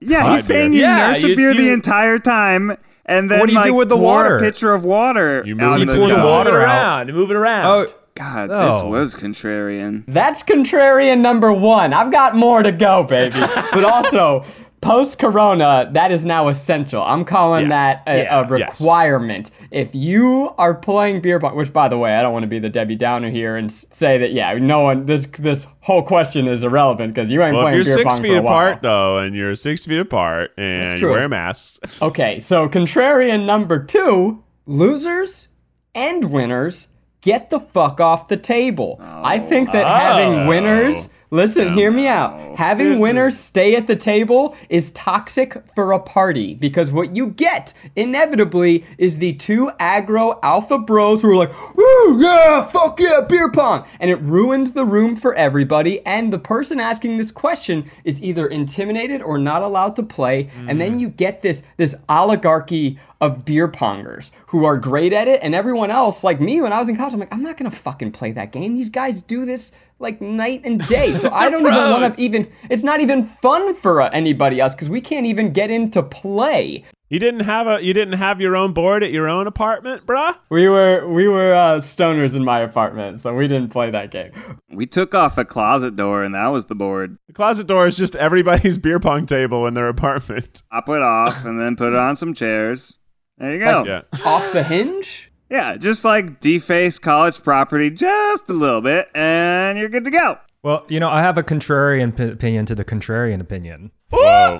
[0.00, 0.80] Yeah, he's saying beer.
[0.80, 3.68] you Yeah, nurse a you- beer the entire time, and then What do you like
[3.68, 4.36] do with the water?
[4.36, 5.42] a pitcher of water.
[5.46, 7.08] You move on it the the the water Move it out.
[7.08, 7.12] around.
[7.14, 7.66] Move it around.
[7.66, 8.72] Oh, God, Oh.
[8.72, 10.04] this was contrarian.
[10.08, 11.92] That's contrarian number one.
[11.92, 13.38] I've got more to go, baby.
[13.72, 14.42] but also,
[14.80, 17.02] post corona, that is now essential.
[17.02, 18.40] I'm calling that a, Yeah.
[18.40, 18.80] a Yes.
[18.80, 19.50] requirement.
[19.70, 22.58] If you are playing beer pong, which by the way, I don't want to be
[22.58, 26.62] the Debbie Downer here and say that, yeah, no one, this this whole question is
[26.62, 28.54] irrelevant because you ain't Well, if playing you're beer six pong feet for a while.
[28.54, 33.82] apart, though, and you're six feet apart, and you wear masks, Okay, so contrarian number
[33.82, 35.48] two losers
[35.94, 36.88] and winners
[37.22, 39.00] get the fuck off the table.
[39.02, 40.48] I think that having oh.
[40.48, 41.08] winners.
[41.30, 42.56] Listen, hear me out.
[42.56, 47.16] Having This winners is- stay at the table is toxic for a party because what
[47.16, 53.00] you get inevitably is the two aggro alpha bros who are like, "Woo, yeah, fuck
[53.00, 56.04] yeah, beer pong," and it ruins the room for everybody.
[56.06, 60.80] And the person asking this question is either intimidated or not allowed to play, and
[60.80, 61.00] then mm.
[61.00, 65.90] you get this this oligarchy of beer pongers who are great at it, and everyone
[65.90, 68.30] else, like me when I was in college, I'm like, I'm not gonna fucking play
[68.32, 68.74] that game.
[68.74, 72.50] These guys do this like night and day, so I don't even want to even.
[72.70, 76.84] It's not even fun for uh, anybody else because we can't even get into play.
[77.08, 80.36] you didn't have a you didn't have your own board at your own apartment, bruh.
[80.50, 84.32] We were we were uh, stoners in my apartment, so we didn't play that game.
[84.70, 87.18] We took off a closet door, and that was the board.
[87.28, 90.62] The closet door is just everybody's beer pong table in their apartment.
[90.70, 92.98] Pop it off, and then put it on some chairs.
[93.38, 93.84] There you go.
[93.84, 94.02] Yeah.
[94.24, 95.25] Off the hinge.
[95.48, 100.38] Yeah, just like deface college property just a little bit, and you're good to go.
[100.62, 103.92] Well, you know, I have a contrarian p- opinion to the contrarian opinion.
[104.10, 104.58] Whoa.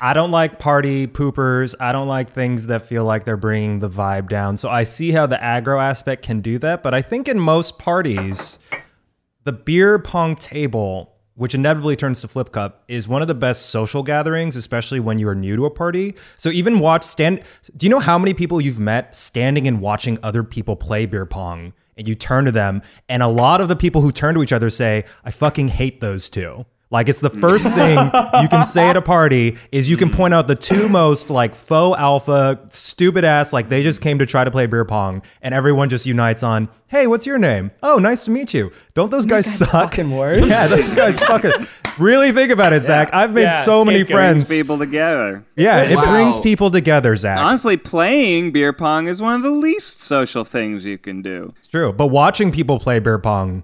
[0.00, 1.74] I don't like party poopers.
[1.78, 4.56] I don't like things that feel like they're bringing the vibe down.
[4.56, 7.78] So I see how the aggro aspect can do that, but I think in most
[7.78, 8.58] parties,
[9.44, 13.66] the beer pong table, which inevitably turns to flip cup, is one of the best
[13.66, 16.14] social gatherings, especially when you are new to a party.
[16.38, 17.42] So even watch stand.
[17.76, 21.26] Do you know how many people you've met standing and watching other people play beer
[21.26, 21.72] pong?
[21.96, 24.52] And you turn to them, and a lot of the people who turn to each
[24.52, 26.66] other say, "I fucking hate those two.
[26.94, 27.98] Like it's the first thing
[28.40, 30.14] you can say at a party is you can mm.
[30.14, 34.26] point out the two most like faux alpha, stupid ass, like they just came to
[34.26, 37.72] try to play beer pong, and everyone just unites on, hey, what's your name?
[37.82, 38.70] Oh, nice to meet you.
[38.94, 39.70] Don't those guys suck?
[39.70, 40.48] fucking words.
[40.48, 41.66] Yeah, those guys fucking
[41.98, 43.10] really think about it, Zach.
[43.12, 44.16] I've made Yeah, so many scapegoat.
[44.16, 44.48] friends.
[44.48, 45.44] People together.
[45.56, 46.12] Yeah, it Wow.
[46.12, 47.38] brings people together, Zach.
[47.38, 51.54] Honestly, playing beer pong is one of the least social things you can do.
[51.58, 51.92] It's true.
[51.92, 53.62] But watching people play beer pong, And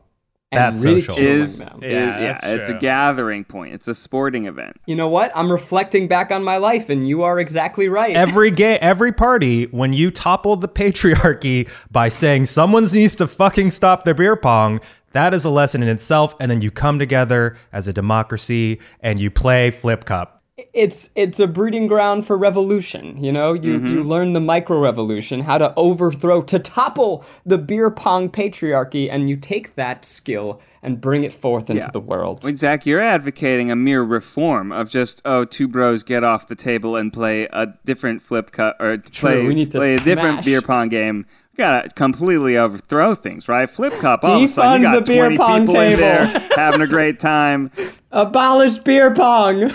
[0.52, 1.22] that's really social.
[1.22, 1.80] Is them.
[1.82, 3.74] is- Yeah, yeah, that's it's a gathering point.
[3.74, 4.80] It's a sporting event.
[4.86, 5.30] You know what?
[5.34, 8.16] I'm reflecting back on my life, and you are exactly right.
[8.16, 13.70] every gay every party when you topple the patriarchy by saying someone needs to fucking
[13.70, 14.80] stop their beer pong
[15.12, 19.18] that is a lesson in itself and then you come together as a democracy and
[19.18, 20.39] you play flip cup
[20.72, 23.22] it's it's a breeding ground for revolution.
[23.22, 23.86] You know, you Mm-hmm.
[23.86, 29.28] you learn the micro revolution, how to overthrow, to topple the beer pong patriarchy, and
[29.28, 31.90] you take that skill and bring it forth into Yeah.
[31.92, 32.42] the world.
[32.42, 36.54] Wait, Zach, you're advocating a mere reform of just oh, two bros get off the
[36.56, 40.44] table and play a different flip cut or play we need to play a different
[40.44, 41.26] beer pong game.
[41.52, 43.68] We gotta completely overthrow things, right?
[43.68, 44.24] Flip cup.
[44.24, 46.00] All of a sudden, you got the beer 20 pong people in table.
[46.00, 47.70] there having a great time.
[48.12, 49.70] Abolish beer pong.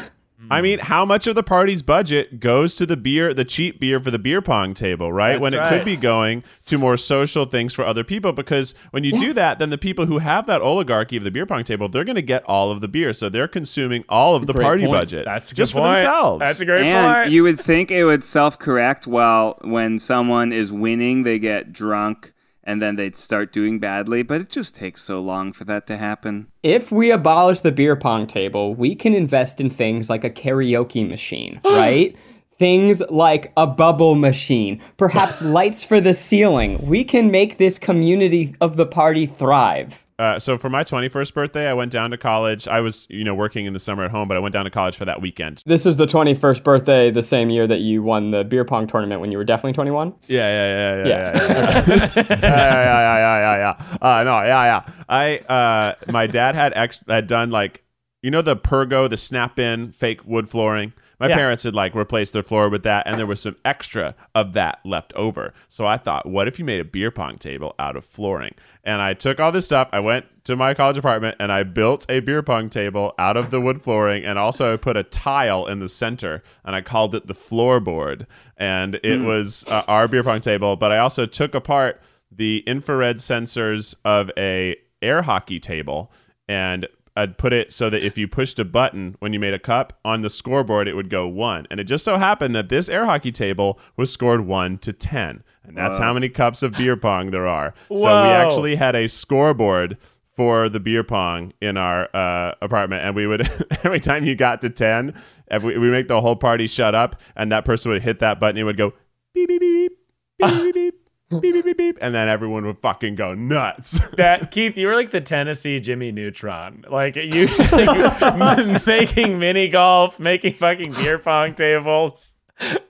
[0.50, 0.84] I mean, mm.
[0.84, 4.20] how much of the party's budget goes to the beer, the cheap beer for the
[4.20, 5.40] beer pong table, right?
[5.40, 8.32] when it That's could be going to more social things for other people.
[8.32, 11.46] Because when you do that, then the people who have that oligarchy of the beer
[11.46, 13.14] pong table, they're going to get all of the beer.
[13.14, 14.94] So they're consuming all of the Great party point.
[14.94, 15.26] budget.
[15.26, 16.40] That's a good just for themselves.
[16.40, 17.32] That's a great and point.
[17.32, 22.34] you would think it would self-correct while when someone is winning, they get drunk
[22.66, 24.24] and then they'd start doing badly.
[24.24, 26.48] But it just takes so long for that to happen.
[26.64, 31.08] If we abolish the beer pong table, we can invest in things like a karaoke
[31.08, 32.16] machine, right?
[32.58, 36.86] Things like a bubble machine, perhaps lights for the ceiling.
[36.86, 40.05] We can make this community of the party thrive.
[40.18, 42.68] Uh, so for my 21st birthday, I went down to college.
[42.68, 44.72] I was, you know, working in the summer at home, but I went down to
[44.72, 45.62] college for that weekend.
[45.66, 49.20] This is the 21st birthday, the same year that you won the beer pong tournament
[49.20, 50.14] when you were definitely 21.
[50.28, 51.34] Yeah, yeah, yeah, yeah, Yeah.
[52.16, 53.98] yeah, yeah, yeah, yeah, yeah, yeah.
[54.02, 54.94] Uh, no, yeah, yeah.
[55.10, 57.84] I, uh, my dad had ex- had done like,
[58.24, 60.94] you know, the Pergo, the snap-in fake wood flooring.
[61.20, 61.36] My Yeah.
[61.36, 64.80] parents had like replaced their floor with that, and there was some extra of that
[64.84, 65.54] left over.
[65.70, 68.54] So I thought, what if you made a beer pong table out of flooring?
[68.84, 69.88] And I took all this stuff.
[69.94, 73.50] I went to my college apartment and I built a beer pong table out of
[73.50, 77.16] the wood flooring, and also I put a tile in the center, and I called
[77.16, 78.26] it the floorboard.
[78.58, 80.76] And it was uh, our beer pong table.
[80.76, 82.02] But I also took apart
[82.32, 86.12] the infrared sensors of a air hockey table
[86.50, 89.60] and I'd put it so that if you pushed a button when you made a
[89.60, 91.66] cup on the scoreboard, it would go one.
[91.72, 95.44] And it just so happened that this air hockey table was scored one to 10.
[95.64, 97.74] And that's how many cups of beer pong there are.
[97.90, 99.98] So we actually had a scoreboard
[100.36, 103.04] for the beer pong in our uh, apartment.
[103.06, 103.50] And we would,
[103.84, 105.14] every time you got to 10,
[105.50, 107.20] every, we make the whole party shut up.
[107.36, 108.58] And that person would hit that button.
[108.58, 108.94] It would go
[109.34, 110.00] beep, beep, beep, beep,
[110.40, 111.05] beep, beep, beep.
[111.42, 114.00] Beep, beep, beep, beep, and then everyone would fucking go nuts.
[114.18, 116.86] That Keith, you were like the Tennessee Jimmy Neutron.
[116.90, 122.36] Like you like, making mini golf, making fucking beer pong tables.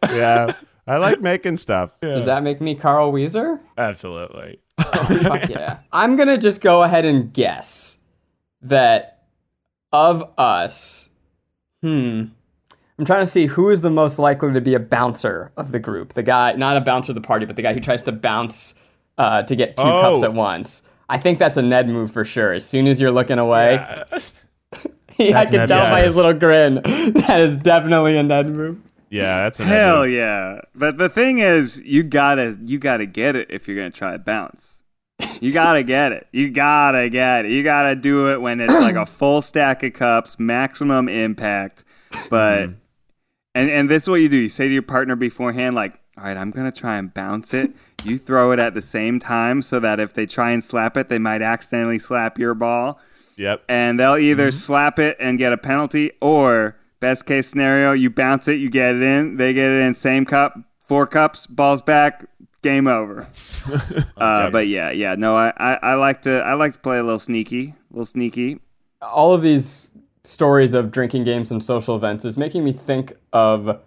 [0.04, 0.52] yeah.
[0.86, 2.00] I like making stuff.
[2.02, 3.62] Does that make me Carl Wheezer?
[3.78, 4.60] Absolutely.
[4.78, 5.80] Fuck yeah.
[5.92, 7.98] I'm going to just go ahead and guess
[8.62, 9.24] that
[9.92, 11.10] of us,
[11.82, 12.26] hmm,
[12.98, 15.80] I'm trying to see who is the most likely to be a bouncer of the
[15.80, 16.14] group.
[16.14, 18.74] The guy, not a bouncer of the party, but the guy who tries to bounce
[19.18, 20.02] uh, to get two Oh.
[20.02, 20.82] cups at once.
[21.10, 22.54] I think that's a Ned move for sure.
[22.54, 24.22] As soon as you're looking away, I
[25.20, 26.76] can Ned, tell by his little grin.
[27.28, 28.82] That is definitely a Ned move.
[29.10, 30.12] Yeah, that's a Hell move.
[30.12, 30.62] yeah!
[30.74, 34.20] But the thing is, you gotta you gotta get it if you're gonna try to
[34.20, 34.84] bounce.
[35.40, 36.28] You gotta get it.
[36.34, 37.52] You gotta get it.
[37.52, 41.84] You gotta do it when it's like a full stack of cups, maximum impact.
[42.30, 42.72] But
[43.56, 44.38] and and this is what you do.
[44.38, 47.72] You say to your partner beforehand, like, "All right, I'm gonna try and bounce it."
[48.04, 51.10] You throw it at the same time so that if they try and slap it,
[51.10, 53.00] they might accidentally slap your ball
[53.38, 53.64] Yep.
[53.68, 58.48] and they'll either slap it and get a penalty, or best case scenario, you bounce
[58.48, 62.26] it, you get it in, they get it in, same cup, four cups, balls back,
[62.62, 63.28] game over.
[64.18, 67.04] uh, but yeah, yeah, no, I, I, I like to I like to play a
[67.04, 68.60] little sneaky, a little sneaky.
[69.02, 69.90] all of these
[70.26, 73.80] stories of drinking games and social events is making me think of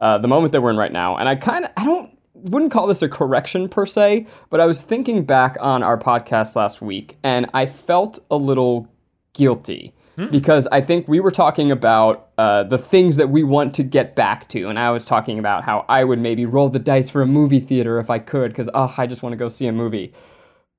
[0.00, 1.16] uh, the moment that we're in right now.
[1.16, 4.66] And I kind of, I don't, wouldn't call this a correction per se, but I
[4.66, 8.88] was thinking back on our podcast last week and I felt a little
[9.32, 9.94] guilty
[10.30, 14.16] because I think we were talking about uh, the things that we want to get
[14.16, 14.68] back to.
[14.68, 17.60] And I was talking about how I would maybe roll the dice for a movie
[17.60, 20.12] theater if I could because, oh, I just want to go see a movie.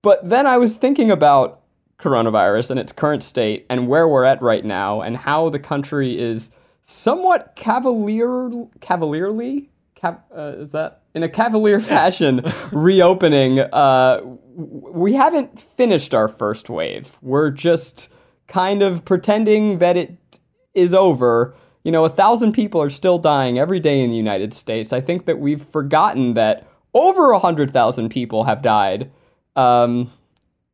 [0.01, 1.61] But then I was thinking about
[1.99, 6.17] coronavirus and its current state and where we're at right now and how the country
[6.19, 11.01] is somewhat cavalier cavalierly cav, uh, is that?
[11.13, 13.59] In a cavalier fashion reopening.
[13.59, 14.21] Uh,
[14.55, 17.17] we haven't finished our first wave.
[17.21, 18.09] We're just
[18.47, 20.39] kind of pretending that it
[20.73, 21.55] is over.
[21.83, 24.91] You know a thousand people are still dying every day in the united states.
[24.91, 29.11] I think that we've forgotten that over a hundred thousand people have died.
[29.55, 30.11] Um,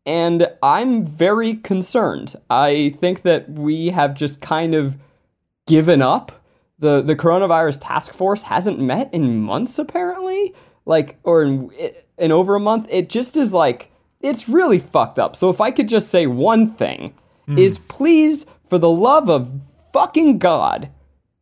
[0.06, 2.36] and I'm very concerned.
[2.50, 4.98] I think that we have just kind of
[5.68, 6.44] given up.
[6.80, 10.54] The the coronavirus task force hasn't met in months apparently,
[10.86, 11.72] like or in,
[12.18, 12.88] in over a month.
[12.90, 15.36] It just is like it's really fucked up.
[15.36, 17.14] So if I could just say one thing
[17.46, 17.58] hmm.
[17.58, 19.62] is please for the love of
[19.94, 20.90] fucking god,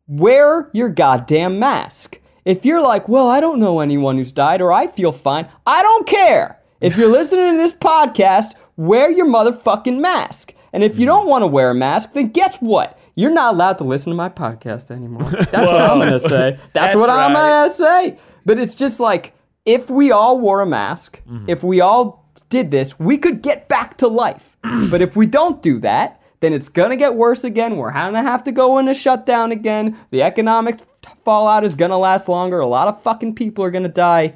[0.06, 2.20] wear your goddamn mask.
[2.44, 5.82] If you're like, well, I don't know anyone who's died or I feel fine, I
[5.82, 6.58] don't care.
[6.82, 10.52] If you're listening to this podcast, wear your motherfucking mask.
[10.72, 12.98] And if you don't want to wear a mask, then guess what?
[13.14, 15.22] You're not allowed to listen to my podcast anymore.
[15.30, 16.50] That's what I'm going to say.
[16.50, 18.18] That's, That's what I'm going to say.
[18.44, 19.32] But it's just like,
[19.64, 21.44] if we all wore a mask, mm-hmm.
[21.46, 24.56] if we all did this, we could get back to life.
[24.90, 27.76] but if we don't do that, then it's gonna get worse again.
[27.76, 29.96] We're gonna have to go into shutdown again.
[30.10, 30.80] The economic
[31.24, 32.58] fallout is gonna last longer.
[32.58, 34.34] A lot of fucking people are gonna die.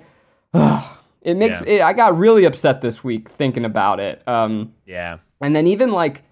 [1.27, 1.67] it makes Yeah.
[1.75, 4.23] it, I got really upset this week thinking about it.
[4.27, 5.19] Um, Yeah.
[5.43, 6.23] and then even like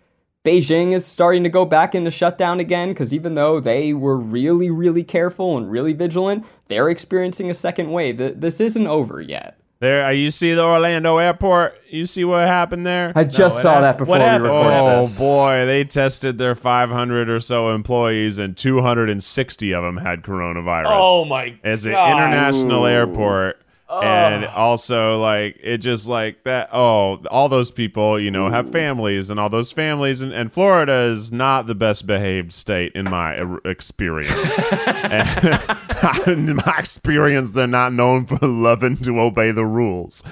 [0.44, 4.70] Beijing is starting to go back into shutdown again because even though they were really,
[4.70, 8.18] really careful and really vigilant, they're experiencing a second wave.
[8.18, 9.57] Th- This isn't over yet.
[9.80, 11.74] There, uh, you see the Orlando airport.
[11.90, 13.12] You see what happened there.
[13.16, 15.20] I just what saw hap- that before we recorded Oh this.
[15.20, 20.84] Oh boy, they tested their 500 or so employees, and 260 of them had coronavirus.
[20.88, 21.59] Oh my God.
[21.64, 22.88] It's an international Ooh.
[22.88, 23.61] airport.
[23.91, 26.70] And also, like, it just like that.
[26.72, 31.12] Oh, all those people, you know, have families, and all those families, and, and Florida
[31.12, 34.72] is not the best behaved state in my er- experience.
[34.87, 35.78] And
[36.26, 40.22] in my experience, they're not known for loving to obey the rules.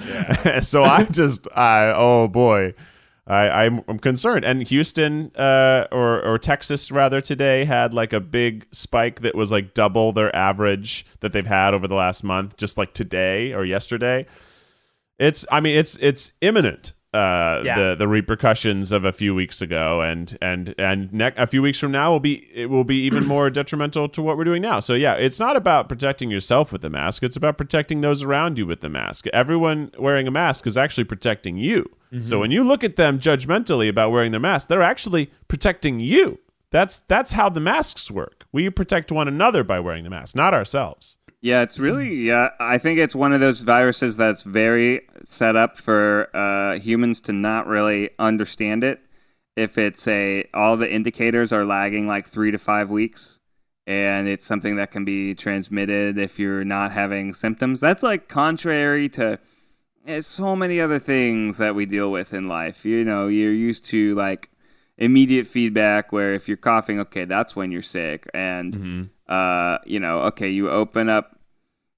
[0.61, 2.73] so I just, I, oh boy.
[3.25, 4.43] I, I'm, I'm concerned.
[4.43, 9.49] And Houston, uh, or or Texas rather, today had like a big spike that was
[9.51, 13.63] like double their average that they've had over the last month, just like today or
[13.63, 14.25] yesterday.
[15.19, 16.93] It's, I mean, it's it's imminent.
[17.13, 17.75] Uh, Yeah.
[17.77, 21.77] the the repercussions of a few weeks ago, and and and ne- a few weeks
[21.77, 24.79] from now will be it will be even more detrimental to what we're doing now.
[24.79, 28.57] So yeah, it's not about protecting yourself with the mask; it's about protecting those around
[28.57, 29.27] you with the mask.
[29.27, 31.85] Everyone wearing a mask is actually protecting you.
[32.21, 36.39] So when you look at them judgmentally about wearing their mask, they're actually protecting you.
[36.69, 38.45] That's that's how the masks work.
[38.51, 41.17] We protect one another by wearing the mask, not ourselves.
[41.41, 42.49] Yeah, it's really yeah.
[42.59, 47.33] I think it's one of those viruses that's very set up for uh, humans to
[47.33, 49.01] not really understand it.
[49.55, 53.39] If it's a all the indicators are lagging like three to five weeks,
[53.85, 57.79] and it's something that can be transmitted if you're not having symptoms.
[57.79, 59.39] That's like contrary to
[60.07, 62.85] eh, so many other things that we deal with in life.
[62.85, 64.49] You know, you're used to like
[64.97, 70.21] immediate feedback where if you're coughing, okay, that's when you're sick, and uh, you know,
[70.21, 71.39] okay, you open up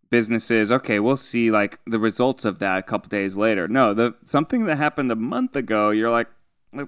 [0.10, 0.72] businesses.
[0.72, 3.68] Okay we'll see like the results of that a couple days later.
[3.68, 6.28] No the something that happened a month ago you're like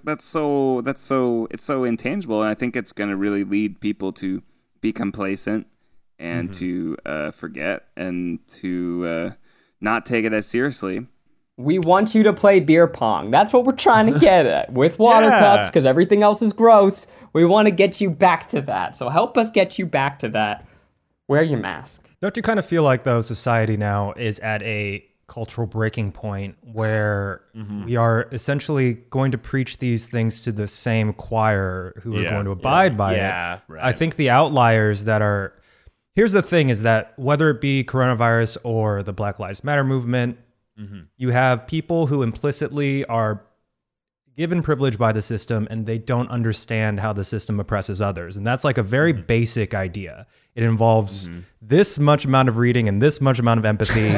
[0.03, 2.41] that's so that's so it's so intangible.
[2.41, 4.43] And i think it's going to really lead people to
[4.79, 5.67] be complacent
[6.19, 9.29] and to uh, forget and to uh,
[9.81, 11.07] not take it as seriously
[11.57, 13.31] We want you to play beer pong.
[13.31, 15.39] That's what we're trying to get at with water Yeah.
[15.39, 17.07] cups because everything else is gross.
[17.33, 18.95] We want to get you back to that.
[18.95, 20.65] So help us get you back to that.
[21.27, 22.07] Wear your mask.
[22.21, 26.55] Don't you kind of feel like though society now is at a cultural breaking point
[26.71, 27.83] where mm-hmm.
[27.85, 32.45] we are essentially going to preach these things to the same choir who are going
[32.45, 33.61] to abide by Yeah, it.
[33.67, 33.83] right.
[33.83, 35.53] I think the outliers that are
[36.17, 40.39] here's the thing is that whether it be coronavirus or the Black Lives Matter movement,
[40.77, 41.01] mm-hmm.
[41.15, 43.45] you have people who implicitly are
[44.35, 48.35] given privilege by the system and they don't understand how the system oppresses others.
[48.35, 49.27] And that's like a very mm-hmm.
[49.27, 50.25] basic idea.
[50.55, 51.41] It involves mm-hmm.
[51.61, 54.15] this much amount of reading and this much amount of empathy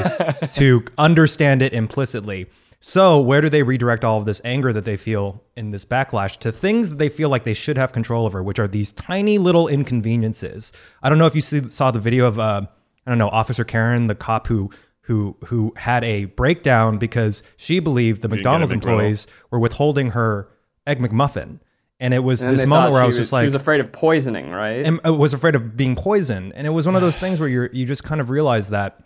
[0.54, 2.48] to understand it implicitly.
[2.82, 6.38] So, where do they redirect all of this anger that they feel in this backlash
[6.38, 9.38] to things that they feel like they should have control over, which are these tiny
[9.38, 10.72] little inconveniences?
[11.04, 12.62] I don't know if you see, saw the video of, uh,
[13.06, 14.70] I don't know, Officer Karen, the cop who
[15.02, 20.12] who who had a breakdown because she believed the get a McDonald's employees were withholding
[20.12, 20.48] her
[20.88, 21.60] egg McMuffin,
[22.00, 23.56] and it was And this they moment where I she was just like, she was
[23.56, 24.86] afraid of poisoning, right?
[24.86, 26.54] and I was afraid of being poisoned.
[26.56, 29.02] And it was one of those things where you're you just kind of realize that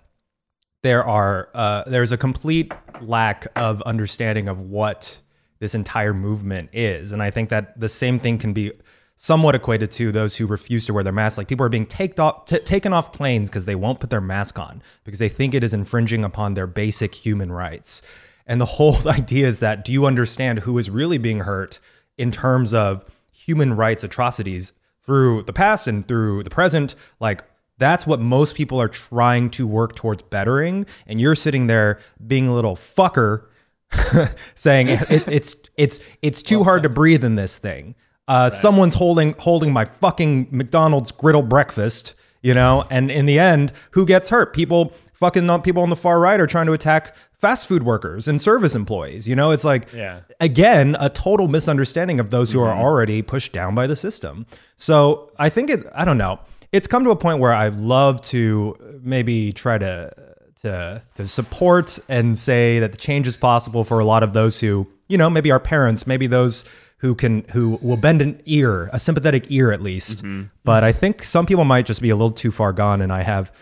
[0.84, 2.72] there are uh, there's a complete
[3.02, 5.20] lack of understanding of what
[5.60, 8.74] this entire movement is, and I think that the same thing can be
[9.16, 11.38] somewhat equated to those who refuse to wear their masks.
[11.38, 14.22] Like people are being taked off, t- taken off planes because they won't put their
[14.22, 18.02] mask on because they think it is infringing upon their basic human rights.
[18.46, 21.80] And the whole idea is that do you understand who is really being hurt
[22.18, 24.74] in terms of human rights atrocities
[25.06, 26.96] through the past and through the present?
[27.20, 27.44] Like
[27.78, 30.86] that's what most people are trying to work towards bettering.
[31.08, 33.46] And you're sitting there being a little fucker
[34.56, 37.96] saying it, it's it's it's too hard to breathe in this thing.
[38.28, 43.72] Uh, Someone's holding holding my fucking McDonald's griddle breakfast, you know, and in the end,
[43.92, 44.54] who gets hurt?
[44.54, 48.42] People fucking people on the far right are trying to attack fast food workers and
[48.42, 49.28] service employees.
[49.28, 50.22] You know, it's like Yeah.
[50.40, 54.46] again a total misunderstanding of those who are already pushed down by the system.
[54.78, 55.86] So I think it.
[55.94, 56.40] I don't know.
[56.74, 60.12] It's come to a point where I love to maybe try to
[60.64, 64.60] to to support and say that the change is possible for a lot of those
[64.60, 66.66] who you know maybe our parents, maybe those
[66.98, 70.20] who can who will bend an ear, a sympathetic ear at least.
[70.20, 70.44] Mm-hmm.
[70.64, 73.22] But I think some people might just be a little too far gone, and I
[73.22, 73.54] have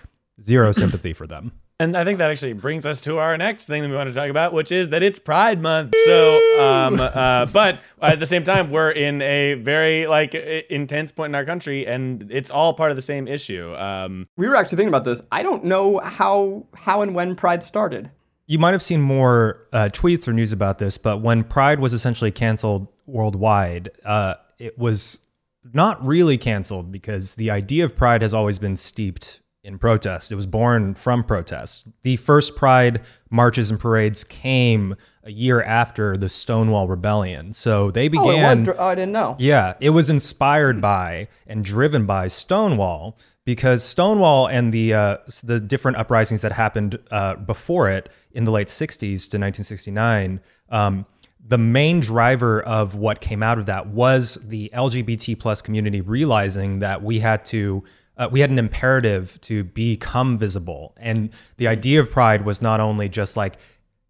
[0.41, 1.51] zero sympathy for them.
[1.81, 4.13] And I think that actually brings us to our next thing that we want to
[4.13, 5.95] talk about, which is that it's Pride Month.
[6.05, 11.31] So, um, uh, but at the same time, we're in a very like intense point
[11.31, 13.75] in our country, and it's all part of the same issue.
[13.75, 15.23] Um, we were actually thinking about this.
[15.31, 18.11] I don't know how how and when Pride started.
[18.45, 21.93] You might have seen more uh, tweets or news about this, but when Pride was
[21.93, 25.19] essentially canceled worldwide, uh, it was
[25.73, 30.31] not really canceled because the idea of Pride has always been steeped in protest.
[30.31, 31.87] It was born from protest.
[32.01, 37.53] The first Pride marches and parades came a year after the Stonewall Rebellion.
[37.53, 38.57] So they Oh, it began.
[38.57, 38.61] was.
[38.63, 39.35] dr- Oh, I didn't know.
[39.39, 45.59] Yeah, it was inspired by and driven by Stonewall because Stonewall and the uh, the
[45.59, 48.97] different uprisings that happened uh, before it in the late '60s
[49.29, 50.39] to 1969.
[50.69, 51.05] Um,
[51.45, 56.79] the main driver of what came out of that was the LGBT plus community realizing
[56.79, 57.83] that we had to
[58.17, 62.79] uh, we had an imperative to become visible, and the idea of Pride was not
[62.79, 63.57] only just like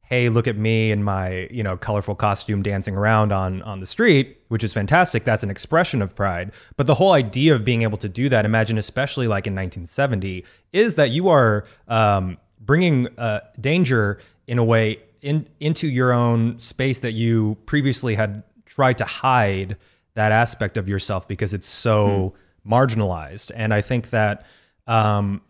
[0.03, 3.85] hey look at me in my you know colorful costume dancing around on on the
[3.85, 5.23] street which is fantastic.
[5.23, 6.51] That's an expression of pride.
[6.75, 10.43] But the whole idea of being able to do that imagine especially like in 1970
[10.73, 16.59] is that you are um, bringing uh, danger in a way in into your own
[16.59, 19.77] space that you previously had tried to hide
[20.15, 22.33] that aspect of yourself because it's so
[22.67, 24.45] marginalized and i think that
[24.87, 25.41] um,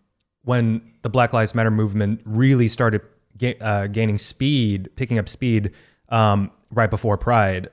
[0.43, 3.01] when the Black Lives Matter movement really started
[3.37, 5.71] ga- uh, gaining speed, picking up speed
[6.09, 7.69] um, right before Pride,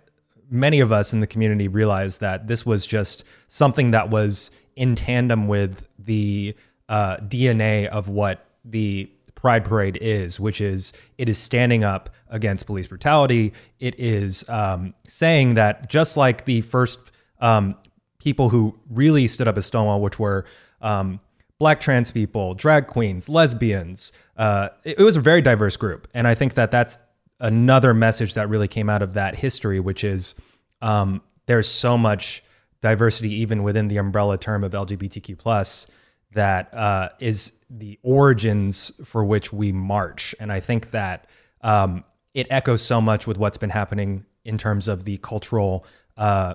[0.50, 4.94] many of us in the community realized that this was just something that was in
[4.94, 6.54] tandem with the
[6.88, 12.66] uh, DNA of what the Pride Parade is, which is it is standing up against
[12.66, 13.52] police brutality.
[13.78, 16.98] It is um, saying that just like the first
[17.40, 17.76] um,
[18.18, 20.44] people who really stood up as Stonewall, which were
[20.80, 21.20] um,
[21.58, 24.12] black trans people, drag queens, lesbians.
[24.36, 26.98] Uh, it, it was a very diverse group, and I think that that's
[27.40, 30.34] another message that really came out of that history, which is
[30.82, 32.42] um, there's so much
[32.80, 35.86] diversity even within the umbrella term of LGBTQ plus
[36.32, 41.26] that uh, is the origins for which we march, and I think that
[41.62, 42.04] um,
[42.34, 45.84] it echoes so much with what's been happening in terms of the cultural
[46.16, 46.54] uh,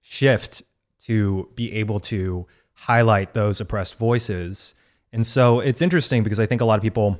[0.00, 0.62] shift
[1.06, 4.74] to be able to highlight those oppressed voices.
[5.12, 7.18] And so it's interesting because I think a lot of people,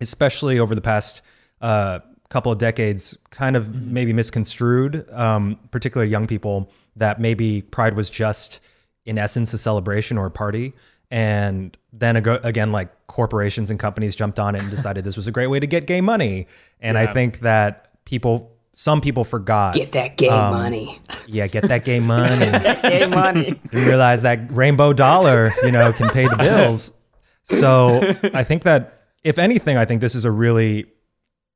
[0.00, 1.22] especially over the past
[1.60, 7.94] uh, couple of decades, kind of maybe misconstrued, um, particularly young people, that maybe Pride
[7.94, 8.60] was just
[9.04, 10.74] in essence a celebration or a party.
[11.10, 15.28] And then ag- again, like corporations and companies jumped on it and decided this was
[15.28, 16.48] a great way to get gay money.
[16.80, 19.74] And I think that people, some people forgot.
[19.74, 20.98] Get that gay Um, money.
[21.26, 22.50] Yeah, get that gay money.
[22.82, 23.52] gay money.
[23.70, 26.92] Didn't realize that rainbow dollar, you know, can pay the bills.
[27.48, 28.00] So
[28.34, 30.86] I think that if anything, I think this is a really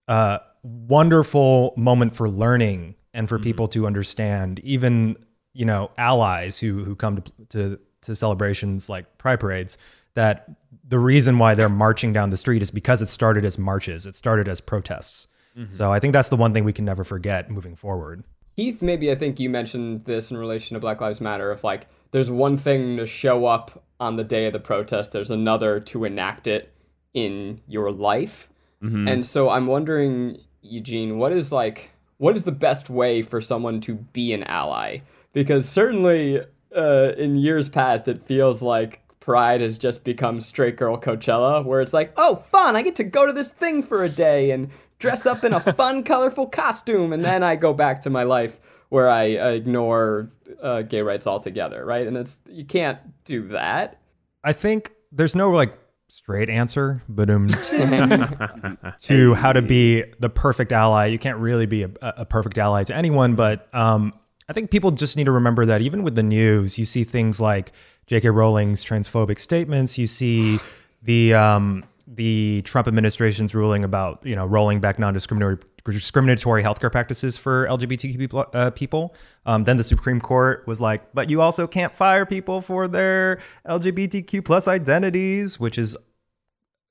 [0.06, 5.16] uh, wonderful moment for learning and for people to understand, even
[5.52, 9.76] you know, allies who who come to to, to celebrations like pride parades,
[10.14, 10.48] that
[10.86, 14.14] the reason why they're marching down the street is because it started as marches, it
[14.14, 15.26] started as protests.
[15.68, 18.24] So I think that's the one thing we can never forget moving forward.
[18.56, 21.52] Heath, maybe I think you mentioned this in relation to Black Lives Matter.
[21.52, 25.30] If like there's one thing to show up on the day of the protest, there's
[25.30, 26.72] another to enact it
[27.14, 28.48] in your life.
[28.82, 33.80] And so I'm wondering, Eugene, what is like what is the best way for someone
[33.80, 34.98] to be an ally?
[35.32, 36.40] Because certainly
[36.76, 41.80] uh, in years past, it feels like Pride has just become straight girl Coachella, where
[41.80, 42.76] it's like, oh, fun!
[42.76, 44.70] I get to go to this thing for a day and
[45.00, 48.60] dress up in a fun, colorful costume, and then I go back to my life
[48.90, 50.30] where I uh, ignore
[50.62, 52.06] uh, gay rights altogether, right?
[52.06, 54.00] And it's you can't do that.
[54.44, 55.76] I think there's no like
[56.08, 57.48] straight answer, but um,
[59.02, 61.06] to how to be the perfect ally.
[61.06, 64.12] You can't really be a, a perfect ally to anyone, but um,
[64.48, 67.40] I think people just need to remember that even with the news, you see things
[67.40, 67.72] like
[68.06, 68.30] J.K.
[68.30, 69.96] Rowling's transphobic statements.
[69.96, 70.58] You see
[71.02, 77.38] the um, the Trump administration's ruling about you know rolling back non-discriminatory discriminatory healthcare practices
[77.38, 78.44] for LGBTQ people.
[78.52, 79.14] Uh, people.
[79.46, 83.40] Um, then the Supreme Court was like, but you also can't fire people for their
[83.66, 85.96] LGBTQ plus identities, which is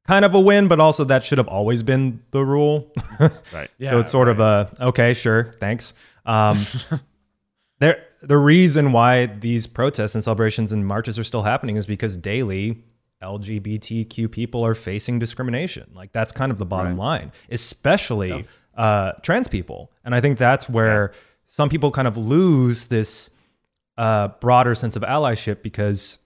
[0.08, 2.92] kind of a win, but also that should have always been the rule.
[3.54, 3.70] Right.
[3.78, 5.94] Yeah, so it's sort of a okay, sure, thanks.
[6.26, 6.58] Um,
[7.80, 12.16] there, the reason why these protests and celebrations and marches are still happening is because
[12.16, 12.82] daily
[13.22, 15.92] LGBTQ people are facing discrimination.
[15.94, 18.46] Like that's kind of the bottom line, especially
[18.76, 19.92] uh, trans people.
[20.06, 21.14] And I think that's where
[21.48, 23.30] some people kind of lose this
[23.98, 26.20] uh, broader sense of allyship because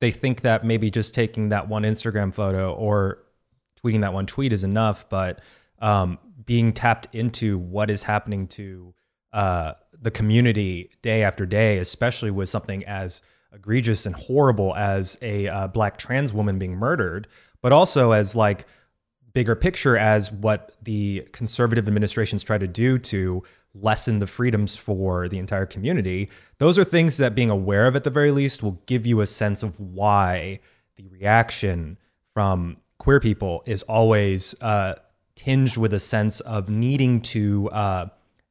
[0.00, 3.18] they think that maybe just taking that one Instagram photo or
[3.82, 5.40] tweeting that one tweet is enough, but
[5.80, 8.94] um, being tapped into what is happening to
[9.32, 13.22] uh, the community day after day, especially with something as
[13.52, 17.26] egregious and horrible as a uh, black trans woman being murdered,
[17.62, 18.66] but also as like
[19.32, 23.42] bigger picture as what the conservative administrations try to do to
[23.74, 26.28] lessen the freedoms for the entire community.
[26.58, 29.26] Those are things that being aware of at the very least will give you a
[29.26, 30.60] sense of why
[30.96, 31.96] the reaction
[32.34, 34.94] from queer people is always uh,
[35.36, 38.06] tinged with a sense of needing to uh,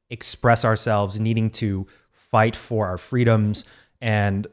[0.10, 3.66] express ourselves, needing to fight for our freedoms,
[4.02, 4.48] and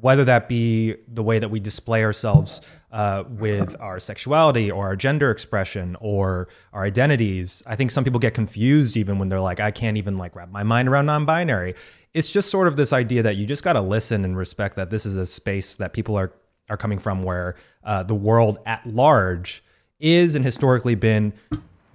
[0.00, 2.60] whether that be the way that we display ourselves
[2.92, 7.62] uh, with our sexuality or our gender expression or our identities.
[7.66, 10.50] I think some people get confused even when they're like, I can't even like wrap
[10.50, 11.74] my mind around non-binary.
[12.14, 14.90] It's just sort of this idea that you just got to listen and respect that
[14.90, 16.32] this is a space that people are
[16.68, 19.62] are coming from where uh, the world at large
[19.98, 21.32] is and historically been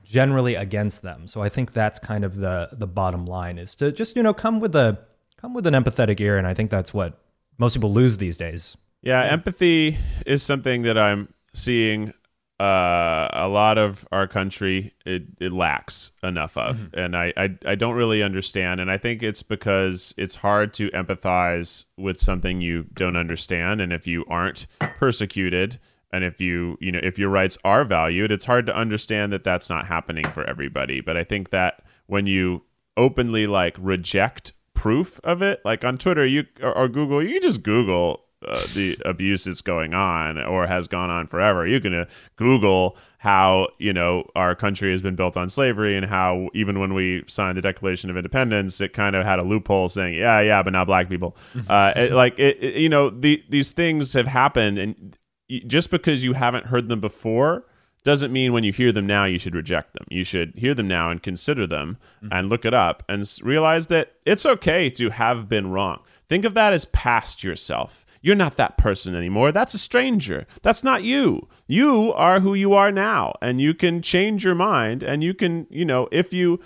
[0.03, 1.28] generally against them.
[1.28, 4.34] So I think that's kind of the the bottom line is to just you know
[4.34, 4.99] come with a
[5.38, 7.20] come with an empathetic ear, and I think that's what
[7.58, 8.78] most people lose these days.
[9.01, 12.14] Yeah, empathy is something that I'm seeing
[12.60, 16.99] uh, a lot of our country it, it lacks enough of, Mm-hmm.
[16.99, 20.89] and I, I I don't really understand, and I think it's because it's hard to
[20.91, 25.80] empathize with something you don't understand, and if you aren't persecuted,
[26.12, 29.43] and if you you know if your rights are valued, it's hard to understand that
[29.43, 31.01] that's not happening for everybody.
[31.01, 32.64] But I think that when you
[32.95, 37.41] openly like reject proof of it, like on Twitter, you or, or Google, you can
[37.41, 41.65] just Google uh, the abuse that's going on or has gone on forever.
[41.65, 42.05] You can uh,
[42.36, 46.93] Google how you know our country has been built on slavery and how even when
[46.93, 50.61] we signed the Declaration of Independence, it kind of had a loophole saying, "Yeah, yeah,
[50.61, 51.36] but not black people."
[51.69, 55.17] uh, it, like it, it- you know, the, these things have happened, and
[55.65, 57.65] just because you haven't heard them before
[58.06, 60.06] doesn't mean when you hear them now you should reject them.
[60.10, 62.32] You should hear them now and consider them mm-hmm.
[62.32, 66.01] and look it up and realize that it's okay to have been wrong.
[66.30, 68.06] Think of that as past yourself.
[68.22, 69.51] You're not that person anymore.
[69.51, 70.45] That's a stranger.
[70.62, 71.47] That's not you.
[71.68, 75.68] You are who you are now and you can change your mind and you can,
[75.70, 76.60] you know, if you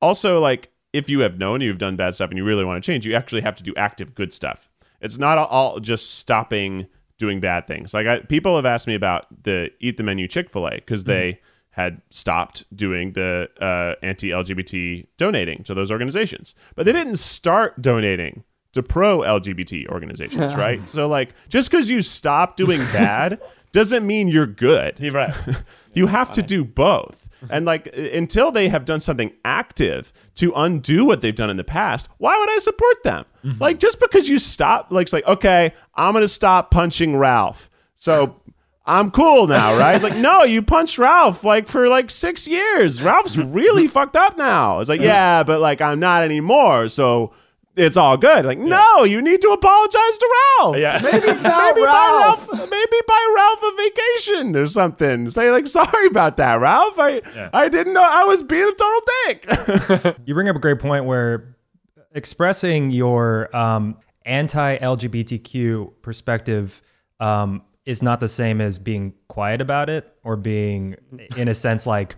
[0.00, 2.86] also like if you have known you've done bad stuff and you really want to
[2.86, 4.68] change, you actually have to do active good stuff.
[5.00, 6.86] It's not all just stopping
[7.22, 7.94] doing bad things.
[7.94, 11.04] Like I, people have asked me about the Eat the Menu Chick Fil A because
[11.04, 17.80] they had stopped doing the uh, anti-LGBT donating to those organizations, but they didn't start
[17.80, 20.86] donating to pro-LGBT organizations, right?
[20.88, 23.40] So like, just because you stop doing bad
[23.72, 24.98] doesn't mean you're good.
[25.00, 25.34] You're right.
[25.94, 27.28] You have to do both.
[27.50, 31.64] And like until they have done something active to undo what they've done in the
[31.64, 33.24] past, why would I support them?
[33.44, 33.60] Mm-hmm.
[33.62, 38.40] Like just because you stop, like it's like okay, I'm gonna stop punching Ralph, so
[38.86, 39.94] I'm cool now, right?
[39.94, 43.02] It's like no, you punched Ralph like for like six years.
[43.02, 44.80] Ralph's really fucked up now.
[44.80, 47.32] It's like yeah, but like I'm not anymore, so.
[47.74, 48.44] It's all good.
[48.44, 50.76] Like, no, you need to apologize to Ralph.
[50.76, 51.00] Yeah.
[51.02, 52.48] Maybe, maybe buy Ralph.
[52.52, 55.30] Maybe buy Ralph a vacation or something.
[55.30, 56.94] Say like, sorry about that, Ralph.
[56.98, 57.22] I
[57.54, 60.16] I didn't know I was being a total dick.
[60.26, 61.56] You bring up a great point where
[62.12, 63.96] expressing your um,
[64.26, 66.82] anti LGBTQ perspective
[67.20, 70.96] um, is not the same as being quiet about it or being,
[71.36, 72.16] in a sense, like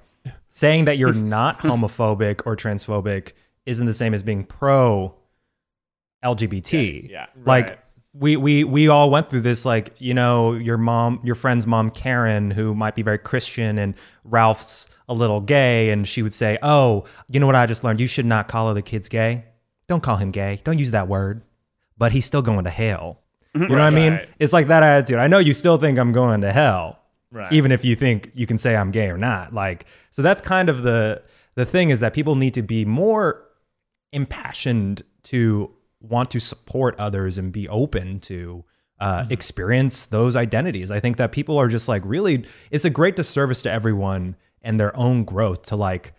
[0.49, 3.33] saying that you're not homophobic or transphobic
[3.67, 5.15] isn't the same as being pro
[6.25, 7.11] LGBT.
[7.11, 7.79] Yeah, Like, right.
[8.15, 11.91] we, we we all went through this like you know your mom your friend's mom
[11.91, 13.95] Karen who might be very Christian and
[14.25, 18.01] Ralph's a little gay and she would say oh you know what I just learned?
[18.01, 19.45] You should not call other kids gay.
[19.89, 20.61] Don't call him gay.
[20.65, 21.43] Don't use that word.
[21.99, 23.21] But he's still going to hell.
[23.55, 24.19] You know what I mean?
[24.41, 25.19] It's like that attitude.
[25.19, 26.99] I know you still think I'm going to hell
[27.31, 27.53] Right.
[27.53, 29.53] even if you think you can say I'm gay or not.
[29.53, 31.23] Like so that's kind of the
[31.57, 33.43] the thing is that people need to be more
[34.13, 35.74] impassioned to
[36.09, 38.65] want to support others and be open to
[39.01, 40.91] uh, experience those identities.
[40.91, 44.79] I think that people are just like really, it's a great disservice to everyone and
[44.79, 46.15] their own growth to like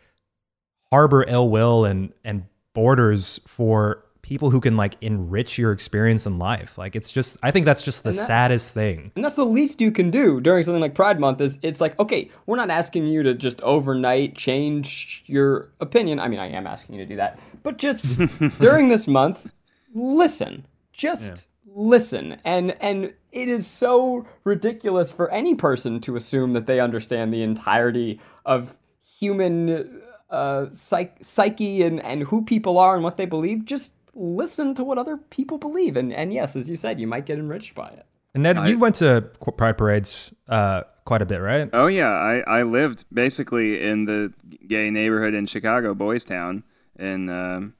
[0.92, 6.40] harbor ill will and and borders for people who can like enrich your experience in
[6.40, 6.80] life.
[6.80, 9.12] Like it's just, I think that's just the that- saddest thing.
[9.16, 11.98] And that's the least you can do during something like Pride Month is it's like,
[12.00, 16.20] okay, we're not asking you to just overnight change your opinion.
[16.20, 17.40] I mean, I am asking you to do that.
[17.62, 18.06] But just
[18.60, 19.52] during this month,
[19.96, 20.68] listen.
[20.94, 22.40] Just listen.
[22.46, 27.42] And and it is so ridiculous for any person to assume that they understand the
[27.42, 28.78] entirety of
[29.20, 33.66] human uh, psych- psyche and, and who people are and what they believe.
[33.66, 35.98] Just listen to what other people believe.
[35.98, 38.06] And, and yes, as you said, you might get enriched by it.
[38.34, 41.70] And Ned, you went to pride parades uh, quite a bit, right?
[41.72, 44.34] Oh yeah, I, I lived basically in the
[44.68, 46.64] gay neighborhood in Chicago, Boys Town,
[47.00, 47.76] in um,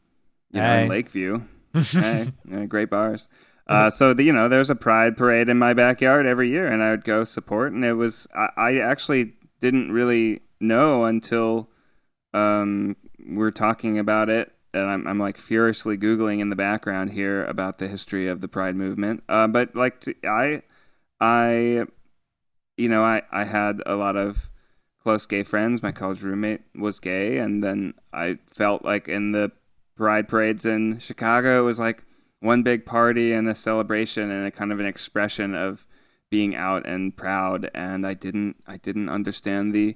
[0.52, 1.42] you know in Lakeview.
[1.84, 2.32] Hey,
[2.68, 3.28] great bars.
[3.68, 6.84] Uh, so the, you know, there's a pride parade in my backyard every year, and
[6.84, 7.72] I would go support.
[7.74, 11.70] And it was I, I actually didn't really know until
[12.34, 12.96] um,
[13.28, 17.80] we're talking about it, and I'm, I'm like furiously googling in the background here about
[17.80, 19.24] the history of the pride movement.
[19.28, 20.62] Uh, but like I
[21.20, 21.86] I
[22.78, 24.50] you know, I, I had a lot of
[25.02, 25.82] close gay friends.
[25.82, 29.52] My college roommate was gay, and then I felt like in the
[29.96, 32.04] pride parades in Chicago, it was like
[32.40, 35.88] one big party and a celebration and a kind of an expression of
[36.30, 37.70] being out and proud.
[37.74, 39.96] And I didn't I didn't understand the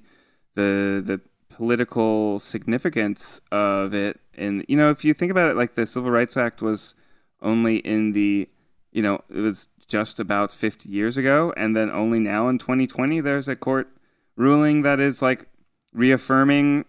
[0.54, 4.20] the the political significance of it.
[4.34, 6.94] And you know, if you think about it, like the Civil Rights Act was
[7.42, 8.48] only in the
[8.92, 13.20] you know it was just about 50 years ago and then only now in 2020
[13.20, 13.88] there's a court
[14.36, 15.48] ruling that is like
[15.92, 16.84] reaffirming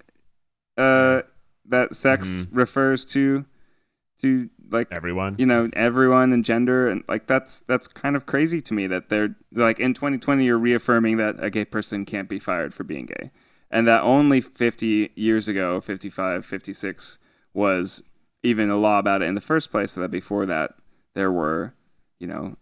[0.77, 1.21] uh
[1.71, 2.55] that sex Mm-hmm.
[2.57, 3.45] refers to
[4.21, 5.35] to like Everyone.
[5.39, 9.09] you know everyone and gender and like that's that's kind of crazy to me that
[9.09, 13.07] they're like in 2020 you're reaffirming that a gay person can't be fired for being
[13.07, 13.31] gay
[13.71, 17.17] and that only 50 years ago 55 56
[17.53, 18.03] was
[18.43, 20.75] even a law about it in the first place so that before that
[21.15, 21.73] there were
[22.19, 22.55] you know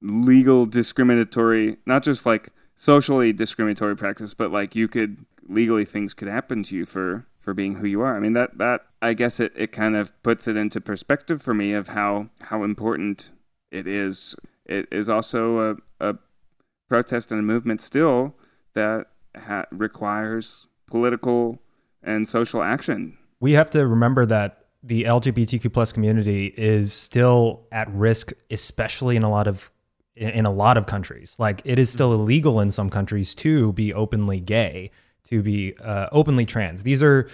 [0.00, 6.28] legal discriminatory not just like socially discriminatory practice but like you could legally things could
[6.28, 8.16] happen to you for for being who you are.
[8.16, 11.54] I mean that that i guess it, it kind of puts it into perspective for
[11.54, 13.30] me of how how important
[13.70, 14.34] it is.
[14.66, 16.16] It is also a, a
[16.88, 18.34] protest and a movement still
[18.74, 21.60] that ha- requires political
[22.02, 23.16] and social action.
[23.38, 29.22] We have to remember that the LGBTQ plus community is still at risk, especially in
[29.22, 29.70] a lot of
[30.16, 31.36] in in a lot of countries.
[31.38, 34.90] Like it is still illegal in some countries to be openly gay,
[35.28, 36.82] to be uh, openly trans.
[36.82, 37.28] These are.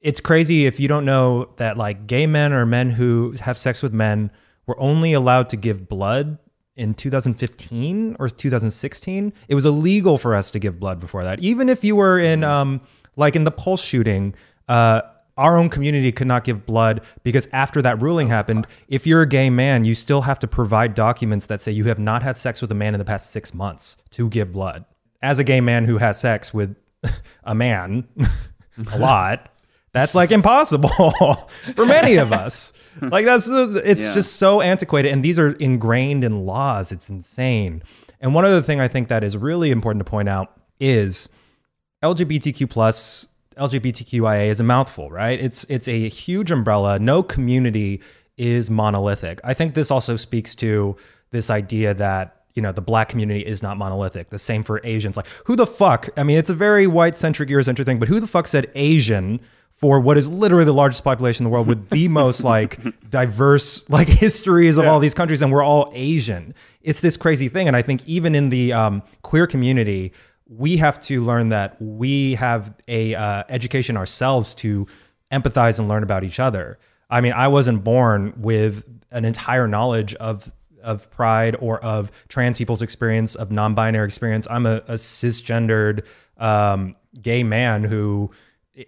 [0.00, 3.82] It's crazy if you don't know that like gay men or men who have sex
[3.82, 4.30] with men
[4.66, 6.38] were only allowed to give blood
[6.76, 11.68] in 2015 or 2016 it was illegal for us to give blood before that even
[11.68, 12.80] if you were in um
[13.16, 14.34] like in the pulse shooting
[14.68, 15.02] uh
[15.36, 19.28] our own community could not give blood because after that ruling happened if you're a
[19.28, 22.62] gay man you still have to provide documents that say you have not had sex
[22.62, 24.84] with a man in the past six months to give blood
[25.22, 26.76] as a gay man who has sex with
[27.44, 28.06] a man
[28.92, 29.50] a lot
[29.92, 30.88] that's like impossible
[31.74, 32.72] for many of us.
[33.00, 34.14] Like that's it's Yeah.
[34.14, 36.92] just so antiquated and these are ingrained in laws.
[36.92, 37.82] It's insane.
[38.20, 41.28] And one other thing i think that is really important to point out is
[42.04, 43.26] lgbtq plus
[43.56, 45.40] lgbtqia is a mouthful right?
[45.40, 46.98] It's it's a huge umbrella.
[46.98, 48.00] No community
[48.36, 49.40] is monolithic.
[49.44, 50.96] I think this also speaks to
[51.30, 54.30] this idea that you know the black community is not monolithic.
[54.30, 55.16] The same for asians.
[55.16, 58.20] Like who the fuck i mean it's a very white centric eurocentric thing but who
[58.20, 59.40] the fuck said asian
[59.72, 62.78] for what is literally the largest population in the world with the most like
[63.10, 66.54] diverse like histories of all these countries and we're all asian?
[66.82, 70.12] It's this crazy thing and i think even in the um, queer community
[70.48, 74.86] we have to learn that we have a uh, education ourselves to
[75.30, 76.78] empathize and learn about each other.
[77.08, 80.52] I mean i wasn't born with an entire knowledge of
[80.82, 86.04] of pride or of trans people's experience of non-binary experience i'm a, a cisgendered
[86.38, 88.30] um, gay man who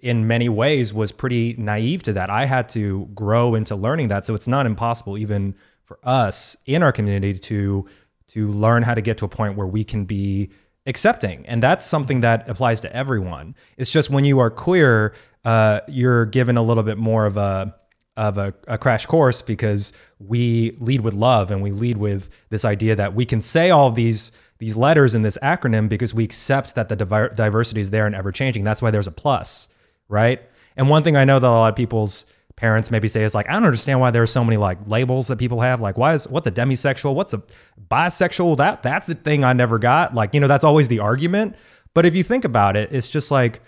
[0.00, 2.30] in many ways was pretty naive to that.
[2.30, 4.24] I had to grow into learning that.
[4.24, 7.86] So it's not impossible even for us in our community to
[8.28, 10.50] to learn how to get to a point where we can be
[10.86, 11.44] accepting.
[11.46, 13.54] And that's something that applies to everyone.
[13.76, 15.14] It's just when you are queer,
[15.44, 17.74] uh, you're given a little bit more of a
[18.16, 22.64] of a, a crash course because we lead with love and we lead with this
[22.64, 26.76] idea that we can say all these these letters in this acronym because we accept
[26.76, 28.62] that the diver- diversity is there and ever changing.
[28.62, 29.68] That's why there's a plus,
[30.08, 30.40] right?
[30.76, 33.48] And one thing I know that a lot of people's parents maybe say is like,
[33.48, 35.80] I don't understand why there are so many like labels that people have.
[35.80, 37.14] Like, why is what's a demisexual?
[37.14, 37.42] What's a
[37.90, 38.56] bisexual?
[38.58, 40.14] That that's the thing I never got.
[40.14, 41.56] Like, you know, that's always the argument.
[41.94, 43.62] But if you think about it, it's just like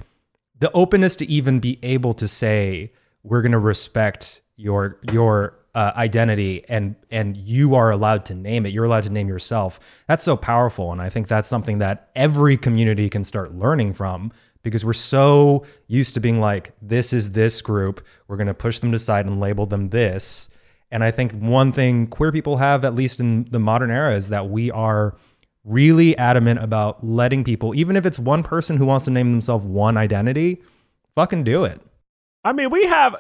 [0.61, 2.93] the openness to even be able to say
[3.25, 8.65] we're going to respect your your uh, identity and and you are allowed to name
[8.65, 8.73] it.
[8.73, 9.81] You're allowed to name yourself.
[10.07, 14.31] That's so powerful and i think that's something that every community can start learning from
[14.63, 18.05] because we're so used to being like this is this group.
[18.29, 20.49] We're going to push them to side and label them this.
[20.93, 24.29] And i think one thing queer people have at least in the modern era is
[24.29, 25.17] that we are
[25.65, 29.65] really adamant about letting people even if it's one person who wants to name themselves
[29.65, 30.63] one identity
[31.15, 31.81] fucking do it
[32.45, 33.17] I mean, we have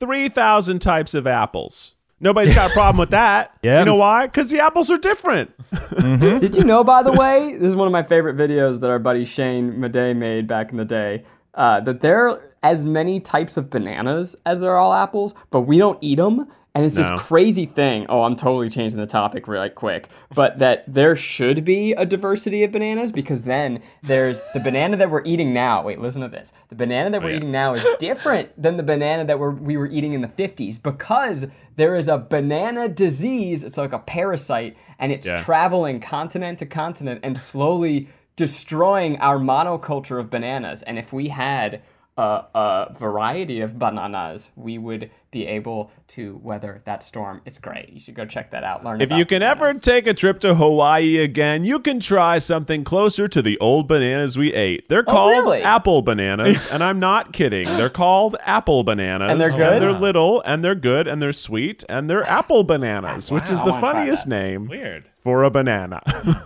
[0.00, 1.94] 3,000 types of apples.
[2.20, 3.52] Nobody's got a problem with that.
[3.62, 3.80] Yeah.
[3.80, 4.26] You know why?
[4.26, 5.52] Because the apples are different.
[6.40, 9.00] Did you know, by the way, this is one of my favorite videos that our
[9.00, 11.24] buddy Shane Madej made back in the day.
[11.54, 15.62] Uh, that there are as many types of bananas as there are all apples, but
[15.62, 16.46] we don't eat them.
[16.74, 17.02] And it's No.
[17.02, 18.06] this crazy thing.
[18.08, 20.08] Oh, I'm totally changing the topic really quick.
[20.34, 25.10] But that there should be a diversity of bananas because then there's the banana that
[25.10, 25.82] we're eating now.
[25.82, 26.52] Wait, listen to this.
[26.68, 27.36] The banana that we're oh, yeah.
[27.38, 30.80] eating now is different than the banana that we're, we were eating in the 50s
[30.80, 31.46] because
[31.76, 33.64] there is a banana disease.
[33.64, 35.40] It's like a parasite and it's Yeah.
[35.42, 40.82] traveling continent to continent and slowly destroying our monoculture of bananas.
[40.84, 41.82] And if we had
[42.18, 47.40] a, a variety of bananas, we would be able to weather that storm.
[47.44, 47.90] It's great.
[47.90, 48.82] You should go check that out.
[48.82, 52.38] Learn If about you can ever take a trip to Hawaii again, you can try
[52.38, 54.88] something closer to the old bananas we ate.
[54.88, 55.62] They're called Oh, really?
[55.62, 57.66] apple bananas, and I'm not kidding.
[57.66, 59.30] They're called apple bananas.
[59.30, 59.82] And they're good?
[59.82, 63.66] they're little, and they're good, and they're sweet, and they're apple bananas, which is I
[63.66, 65.10] the funniest name Weird.
[65.20, 66.00] for a banana.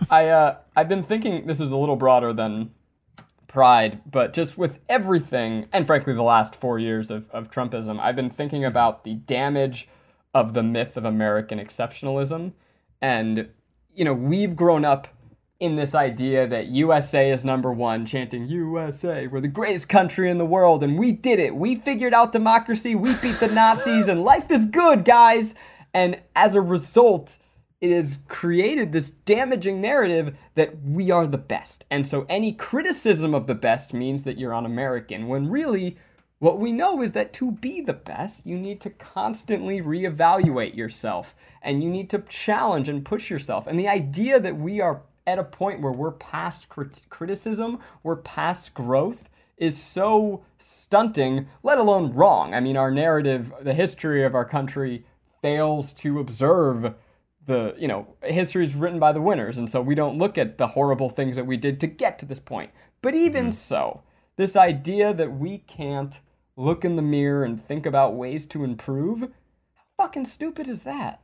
[0.11, 2.73] I uh, I've been thinking this is a little broader than
[3.53, 8.17] pride, but just with everything, and frankly, the last four years of, of Trumpism, I've
[8.17, 9.89] been thinking about the damage
[10.33, 12.53] of the myth of American exceptionalism.
[13.03, 13.51] And,
[13.95, 15.09] you know, we've grown up
[15.61, 20.39] in this idea that USA is number one, chanting USA, we're the greatest country in
[20.39, 21.55] the world, and we did it.
[21.55, 25.55] We figured out democracy, we beat the Nazis, and life is good, guys.
[25.93, 27.37] And as a result,
[27.83, 31.85] it has created this damaging narrative that we are the best.
[31.91, 35.99] And so any criticism of the best means that you're un American, when really,
[36.39, 41.35] what we know is that to be the best, you need to constantly reevaluate yourself
[41.61, 43.67] and you need to challenge and push yourself.
[43.67, 48.15] And the idea that we are at a point where we're past crit- criticism, we're
[48.15, 52.55] past growth, is so stunting, let alone wrong.
[52.55, 55.05] I mean, our narrative, the history of our country
[55.41, 56.95] fails to observe
[57.47, 60.59] the, you know, history is written by the winners, and so we don't look at
[60.59, 62.71] the horrible things that we did to get to this point.
[63.01, 63.53] But even mm-hmm.
[63.53, 64.03] so,
[64.37, 66.21] this idea that we can't
[66.57, 71.22] look in the mirror and think about ways to improve, how fucking stupid is that?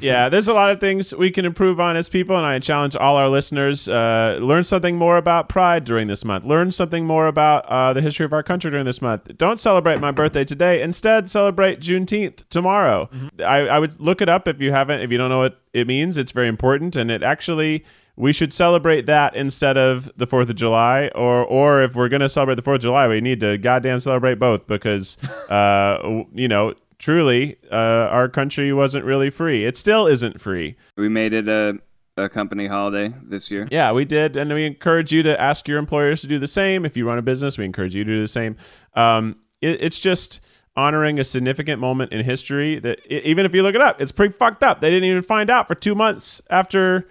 [0.00, 2.94] Yeah, there's a lot of things we can improve on as people, and I challenge
[2.94, 6.44] all our listeners uh, learn something more about pride during this month.
[6.44, 9.36] Learn something more about uh, the history of our country during this month.
[9.38, 10.82] Don't celebrate my birthday today.
[10.82, 13.08] Instead, celebrate Juneteenth tomorrow.
[13.38, 15.00] I, I would look it up if you haven't.
[15.00, 17.84] If you don't know what it means, it's very important, and it actually
[18.18, 22.28] we should celebrate that instead of the Fourth of July, or or if we're gonna
[22.28, 25.16] celebrate the Fourth of July, we need to goddamn celebrate both because
[25.48, 29.64] uh, you know truly uh, our country wasn't really free.
[29.64, 30.76] It still isn't free.
[30.96, 31.78] We made it a,
[32.16, 33.68] a company holiday this year.
[33.70, 36.84] Yeah, we did, and we encourage you to ask your employers to do the same.
[36.84, 38.56] If you run a business, we encourage you to do the same.
[38.94, 40.40] Um, it, it's just
[40.76, 44.32] honoring a significant moment in history that even if you look it up, it's pretty
[44.32, 44.80] fucked up.
[44.80, 47.08] They didn't even find out for two months after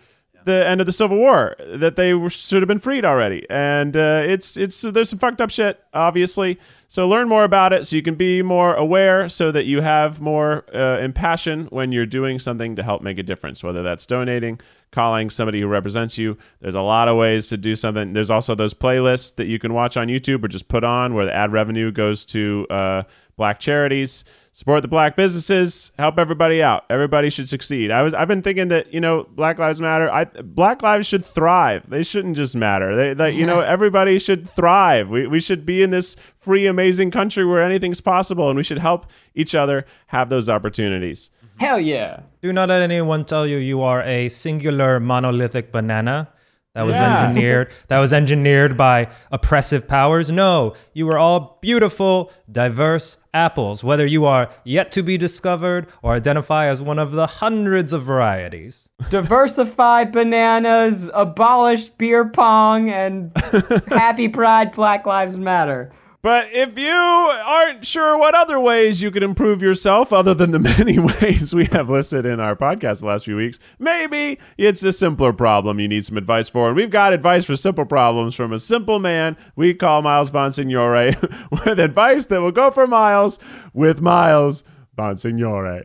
[0.48, 3.96] the end of the Civil War that they were, should have been freed already, and
[3.96, 6.60] uh, it's it's there's some fucked up shit, obviously.
[6.88, 10.20] So learn more about it so you can be more aware, so that you have
[10.20, 13.64] more uh, impassion when you're doing something to help make a difference.
[13.64, 14.60] Whether that's donating,
[14.92, 16.38] calling somebody who represents you.
[16.62, 18.14] There's a lot of ways to do something.
[18.14, 21.26] There's also those playlists that you can watch on YouTube or just put on where
[21.26, 23.04] the ad revenue goes to uh,
[23.36, 24.24] black charities.
[24.58, 25.92] Support the black businesses.
[26.00, 26.86] Help everybody out.
[26.90, 27.92] Everybody should succeed.
[27.92, 30.12] I was I've been thinking that you know Black Lives Matter.
[30.12, 31.88] I Black lives should thrive.
[31.88, 32.96] They shouldn't just matter.
[32.96, 35.10] They, they you know everybody should thrive.
[35.10, 38.80] We we should be in this free amazing country where anything's possible, and we should
[38.80, 39.06] help
[39.36, 41.30] each other have those opportunities.
[41.60, 42.22] Hell yeah.
[42.42, 46.30] Do not let anyone tell you you are a singular monolithic banana
[46.74, 47.28] that was Yeah.
[47.28, 50.32] engineered that was engineered by oppressive powers.
[50.32, 56.14] No, you are all beautiful, diverse apples, whether you are yet to be discovered or
[56.14, 58.90] identify as one of the hundreds of varieties.
[59.10, 63.32] Diversify bananas, abolish beer pong, and
[63.88, 65.92] happy pride, Black Lives Matter.
[66.28, 70.60] But if you aren't sure what other ways you could improve yourself, other than the
[70.78, 74.92] many ways we have listed in our podcast the last few weeks, maybe it's a
[74.92, 76.68] simpler problem you need some advice for.
[76.68, 81.16] And we've got advice for simple problems from a simple man we call Miles Bonsignore
[81.66, 83.40] with advice that will go for miles
[83.74, 84.66] with Miles
[84.98, 85.82] Bonsignore.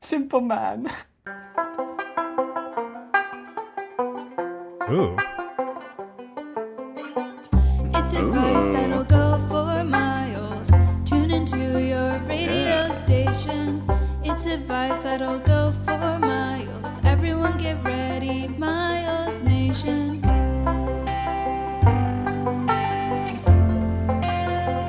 [0.00, 0.90] Simple man.
[4.90, 5.16] Ooh.
[14.54, 16.92] It's advice that'll go for miles.
[17.04, 20.20] Everyone get ready, Miles Nation.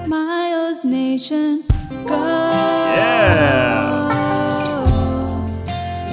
[0.07, 1.63] Miles Nation,
[2.05, 2.13] go.
[2.93, 3.33] Yeah.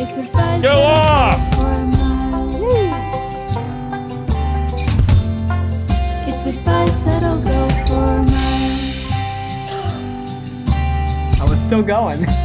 [0.00, 1.36] It's advice Go off.
[1.50, 2.62] go for miles.
[6.26, 9.12] It's advice that'll go for miles.
[11.38, 12.24] I was still going.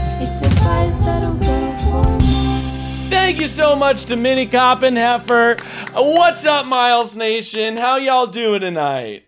[3.09, 5.59] Thank you so much to Minnie Koppenheffer.
[5.95, 7.77] Uh, What's up, Miles Nation?
[7.77, 9.26] How y'all doing tonight?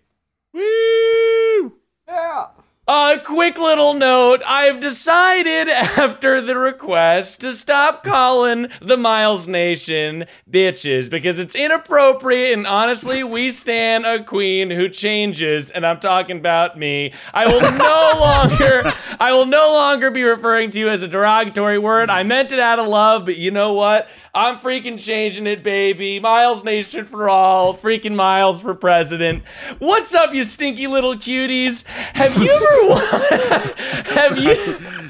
[2.92, 10.26] A quick little note I've decided after the request to stop calling the Miles Nation
[10.50, 16.40] bitches because it's inappropriate and honestly, we stand a queen who changes, and I'm talking
[16.40, 17.14] about me.
[17.32, 21.78] I will no longer I will no longer be referring to you as a derogatory
[21.78, 22.10] word.
[22.10, 24.10] I meant it out of love, but you know what?
[24.34, 26.20] I'm freaking changing it, baby.
[26.20, 27.76] Miles Nation for all.
[27.76, 29.44] Freaking Miles for president.
[29.78, 31.86] What's up, you stinky little cuties?
[31.88, 32.79] Have you ever
[34.14, 34.52] have you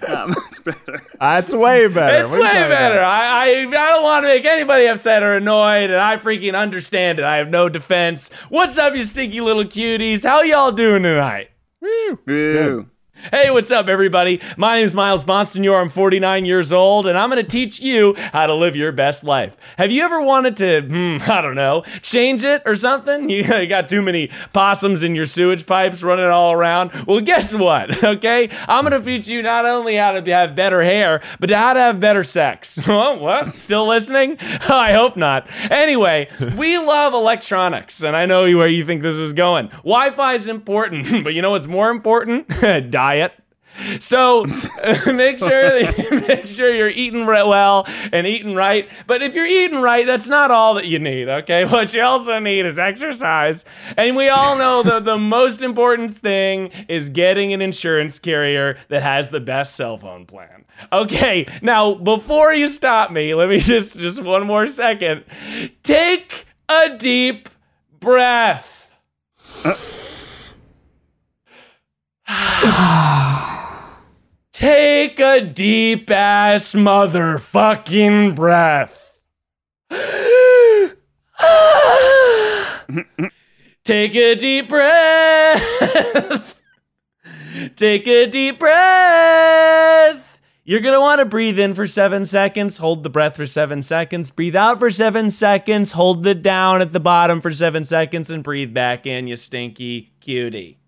[0.08, 1.06] um, Not much better.
[1.20, 2.24] That's way better.
[2.24, 3.00] it's What are you way better.
[3.00, 7.20] I, I I don't want to make anybody upset or annoyed, and I freaking understand
[7.20, 7.26] it.
[7.26, 8.32] I have no defense.
[8.50, 10.28] What's up, you stinky little cuties?
[10.28, 11.52] How y'all doing tonight?
[12.26, 12.90] Boo.
[13.32, 14.40] Hey, what's up, everybody?
[14.56, 15.82] My name is Miles Bonsignore.
[15.82, 19.26] I'm 49 years old, and I'm going to teach you how to live your best
[19.26, 19.58] life.
[19.78, 23.30] Have you ever wanted to, hmm, I don't know, change it or something?
[23.40, 26.92] You got too many possums in your sewage pipes running all around?
[27.08, 28.04] Well, guess what?
[28.10, 31.74] Okay, I'm going to teach you not only how to have better hair, but how
[31.74, 32.80] to have better sex.
[32.88, 33.56] Oh, what?
[33.56, 34.38] Still listening?
[34.40, 35.48] I hope not.
[35.70, 39.68] Anyway, we love electronics, and I know where you think this is going.
[39.70, 42.48] Wi Fi is important, but you know what's more important?
[44.00, 44.44] So
[45.06, 48.90] make sure that make sure you're eating well and eating right.
[49.08, 51.30] But if you're eating right, that's not all that you need.
[51.30, 53.66] Okay, what you also need is exercise.
[53.98, 59.02] And we all know that the most important thing is getting an insurance carrier that
[59.02, 60.66] has the best cell phone plan.
[60.92, 65.24] Okay, now before you stop me, let me just just one more second.
[65.84, 67.50] Take a deep
[68.00, 68.76] breath.
[69.66, 69.74] Uh,
[74.52, 79.14] Take a deep ass motherfucking breath.
[83.84, 86.56] Take a deep breath.
[87.76, 90.40] Take a deep breath.
[90.66, 94.56] You're gonna wanna breathe in for seven seconds, hold the breath for seven seconds, breathe
[94.56, 98.72] out for seven seconds, hold it down at the bottom for seven seconds, and breathe
[98.72, 100.79] back in, you stinky cutie.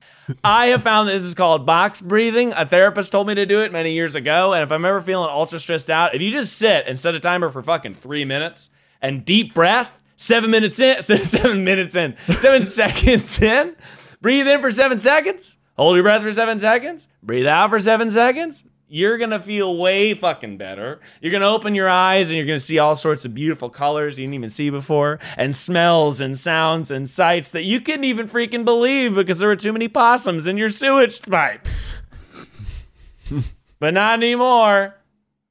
[0.43, 2.53] I have found that this is called box breathing.
[2.53, 4.53] A therapist told me to do it many years ago.
[4.53, 7.19] And if I'm ever feeling ultra stressed out, if you just sit and set a
[7.19, 8.69] timer for fucking three minutes
[9.01, 13.75] and deep breath, seven minutes in, seven minutes in, seven seconds in,
[14.21, 18.09] breathe in for seven seconds, hold your breath for seven seconds, breathe out for seven
[18.09, 18.63] seconds.
[18.93, 20.99] You're gonna feel way fucking better.
[21.21, 24.25] You're gonna open your eyes and you're gonna see all sorts of beautiful colors you
[24.25, 28.65] didn't even see before, and smells and sounds and sights that you couldn't even freaking
[28.65, 31.89] believe because there were too many possums in your sewage pipes.
[33.79, 34.93] but not anymore.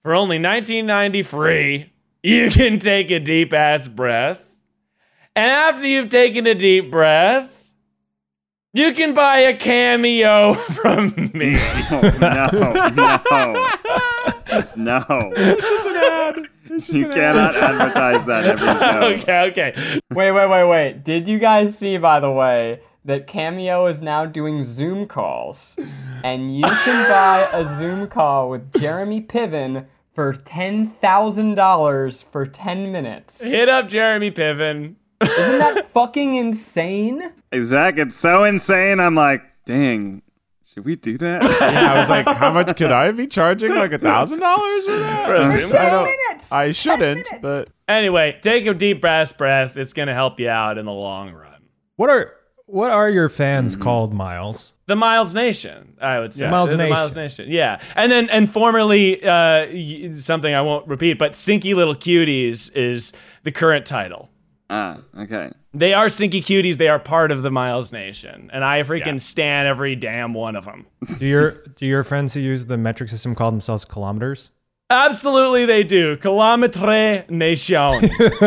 [0.02, 4.44] For only 1990 free, you can take a deep ass breath.
[5.34, 7.50] And after you've taken a deep breath,
[8.72, 10.52] you can buy a cameo
[10.82, 11.56] from me.
[12.20, 12.84] No, no,
[14.76, 15.32] no.
[15.32, 15.32] no.
[16.86, 18.66] You cannot advertise that every
[19.18, 19.22] show.
[19.22, 20.00] okay, okay.
[20.12, 21.04] Wait, wait, wait, wait.
[21.04, 25.76] Did you guys see, by the way, that Cameo is now doing Zoom calls?
[26.22, 33.42] And you can buy a Zoom call with Jeremy Piven for $10,000 for 10 minutes.
[33.42, 34.94] Hit up Jeremy Piven.
[35.22, 37.32] Isn't that fucking insane?
[37.62, 39.00] Zach, it's so insane.
[39.00, 40.22] I'm like, dang,
[40.72, 41.42] should we do that?
[41.60, 43.70] Yeah, I was like, how much could I be charging?
[43.74, 45.26] Like a thousand dollars for that?
[45.26, 46.04] For a Zoom I call?
[46.04, 46.52] don't.
[46.52, 49.76] I shouldn't, but Anyway, take a deep breath, breath.
[49.76, 51.60] It's gonna help you out in the long run.
[51.96, 52.34] What are
[52.66, 54.74] what are your fans called, Miles?
[54.86, 56.48] The Miles Nation, I would say.
[56.48, 56.92] Miles the, Nation.
[56.92, 57.80] Miles Nation, yeah.
[57.96, 63.50] And then, and formerly, uh, something I won't repeat, but Stinky Little Cuties is the
[63.50, 64.30] current title.
[64.70, 65.52] Ah, okay.
[65.74, 66.78] They are Stinky Cuties.
[66.78, 70.64] They are part of the Miles Nation, and I freaking stan every damn one of
[70.64, 70.86] them.
[71.18, 74.50] Do your do your friends who use the metric system call themselves kilometers?
[74.90, 76.16] Absolutely, they do.
[76.16, 78.08] Kilometre Nation.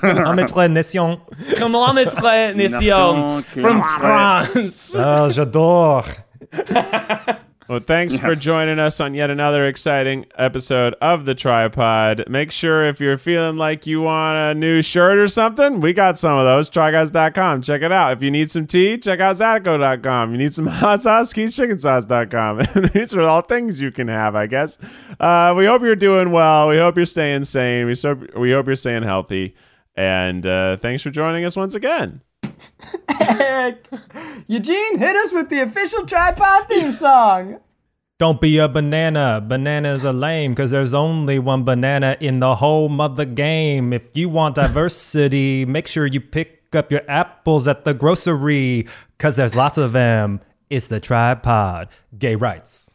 [0.00, 1.20] Kilometre nation.
[1.56, 4.94] Kilometre Nation Nation from France.
[4.94, 6.06] Oh, j'adore.
[7.70, 12.28] Well, thanks for joining us on yet another exciting episode of The TryPod.
[12.28, 16.18] Make sure if you're feeling like you want a new shirt or something, we got
[16.18, 16.68] some of those.
[16.68, 17.62] Tryguys.com.
[17.62, 18.14] Check it out.
[18.14, 20.32] If you need some tea, check out Zydeco.com.
[20.32, 22.90] You need some hot sauce, KeithChickenSauce.com.
[22.92, 24.76] These are all things you can have, I guess.
[25.20, 26.66] Uh, we hope you're doing well.
[26.66, 27.86] We hope you're staying sane.
[27.86, 29.54] We, so, we hope you're staying healthy.
[29.94, 32.20] And uh, thanks for joining us once again.
[34.48, 37.60] Eugene, hit us with the official TryPod theme song.
[38.18, 39.42] Don't be a banana.
[39.46, 43.94] Bananas are lame because there's only one banana in the whole mother game.
[43.94, 48.86] If you want diversity, make sure you pick up your apples at the grocery
[49.16, 51.88] because there's lots of them It's the TryPod.
[52.18, 52.92] Gay rights.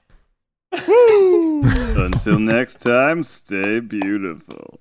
[0.71, 4.79] Until next time, stay beautiful.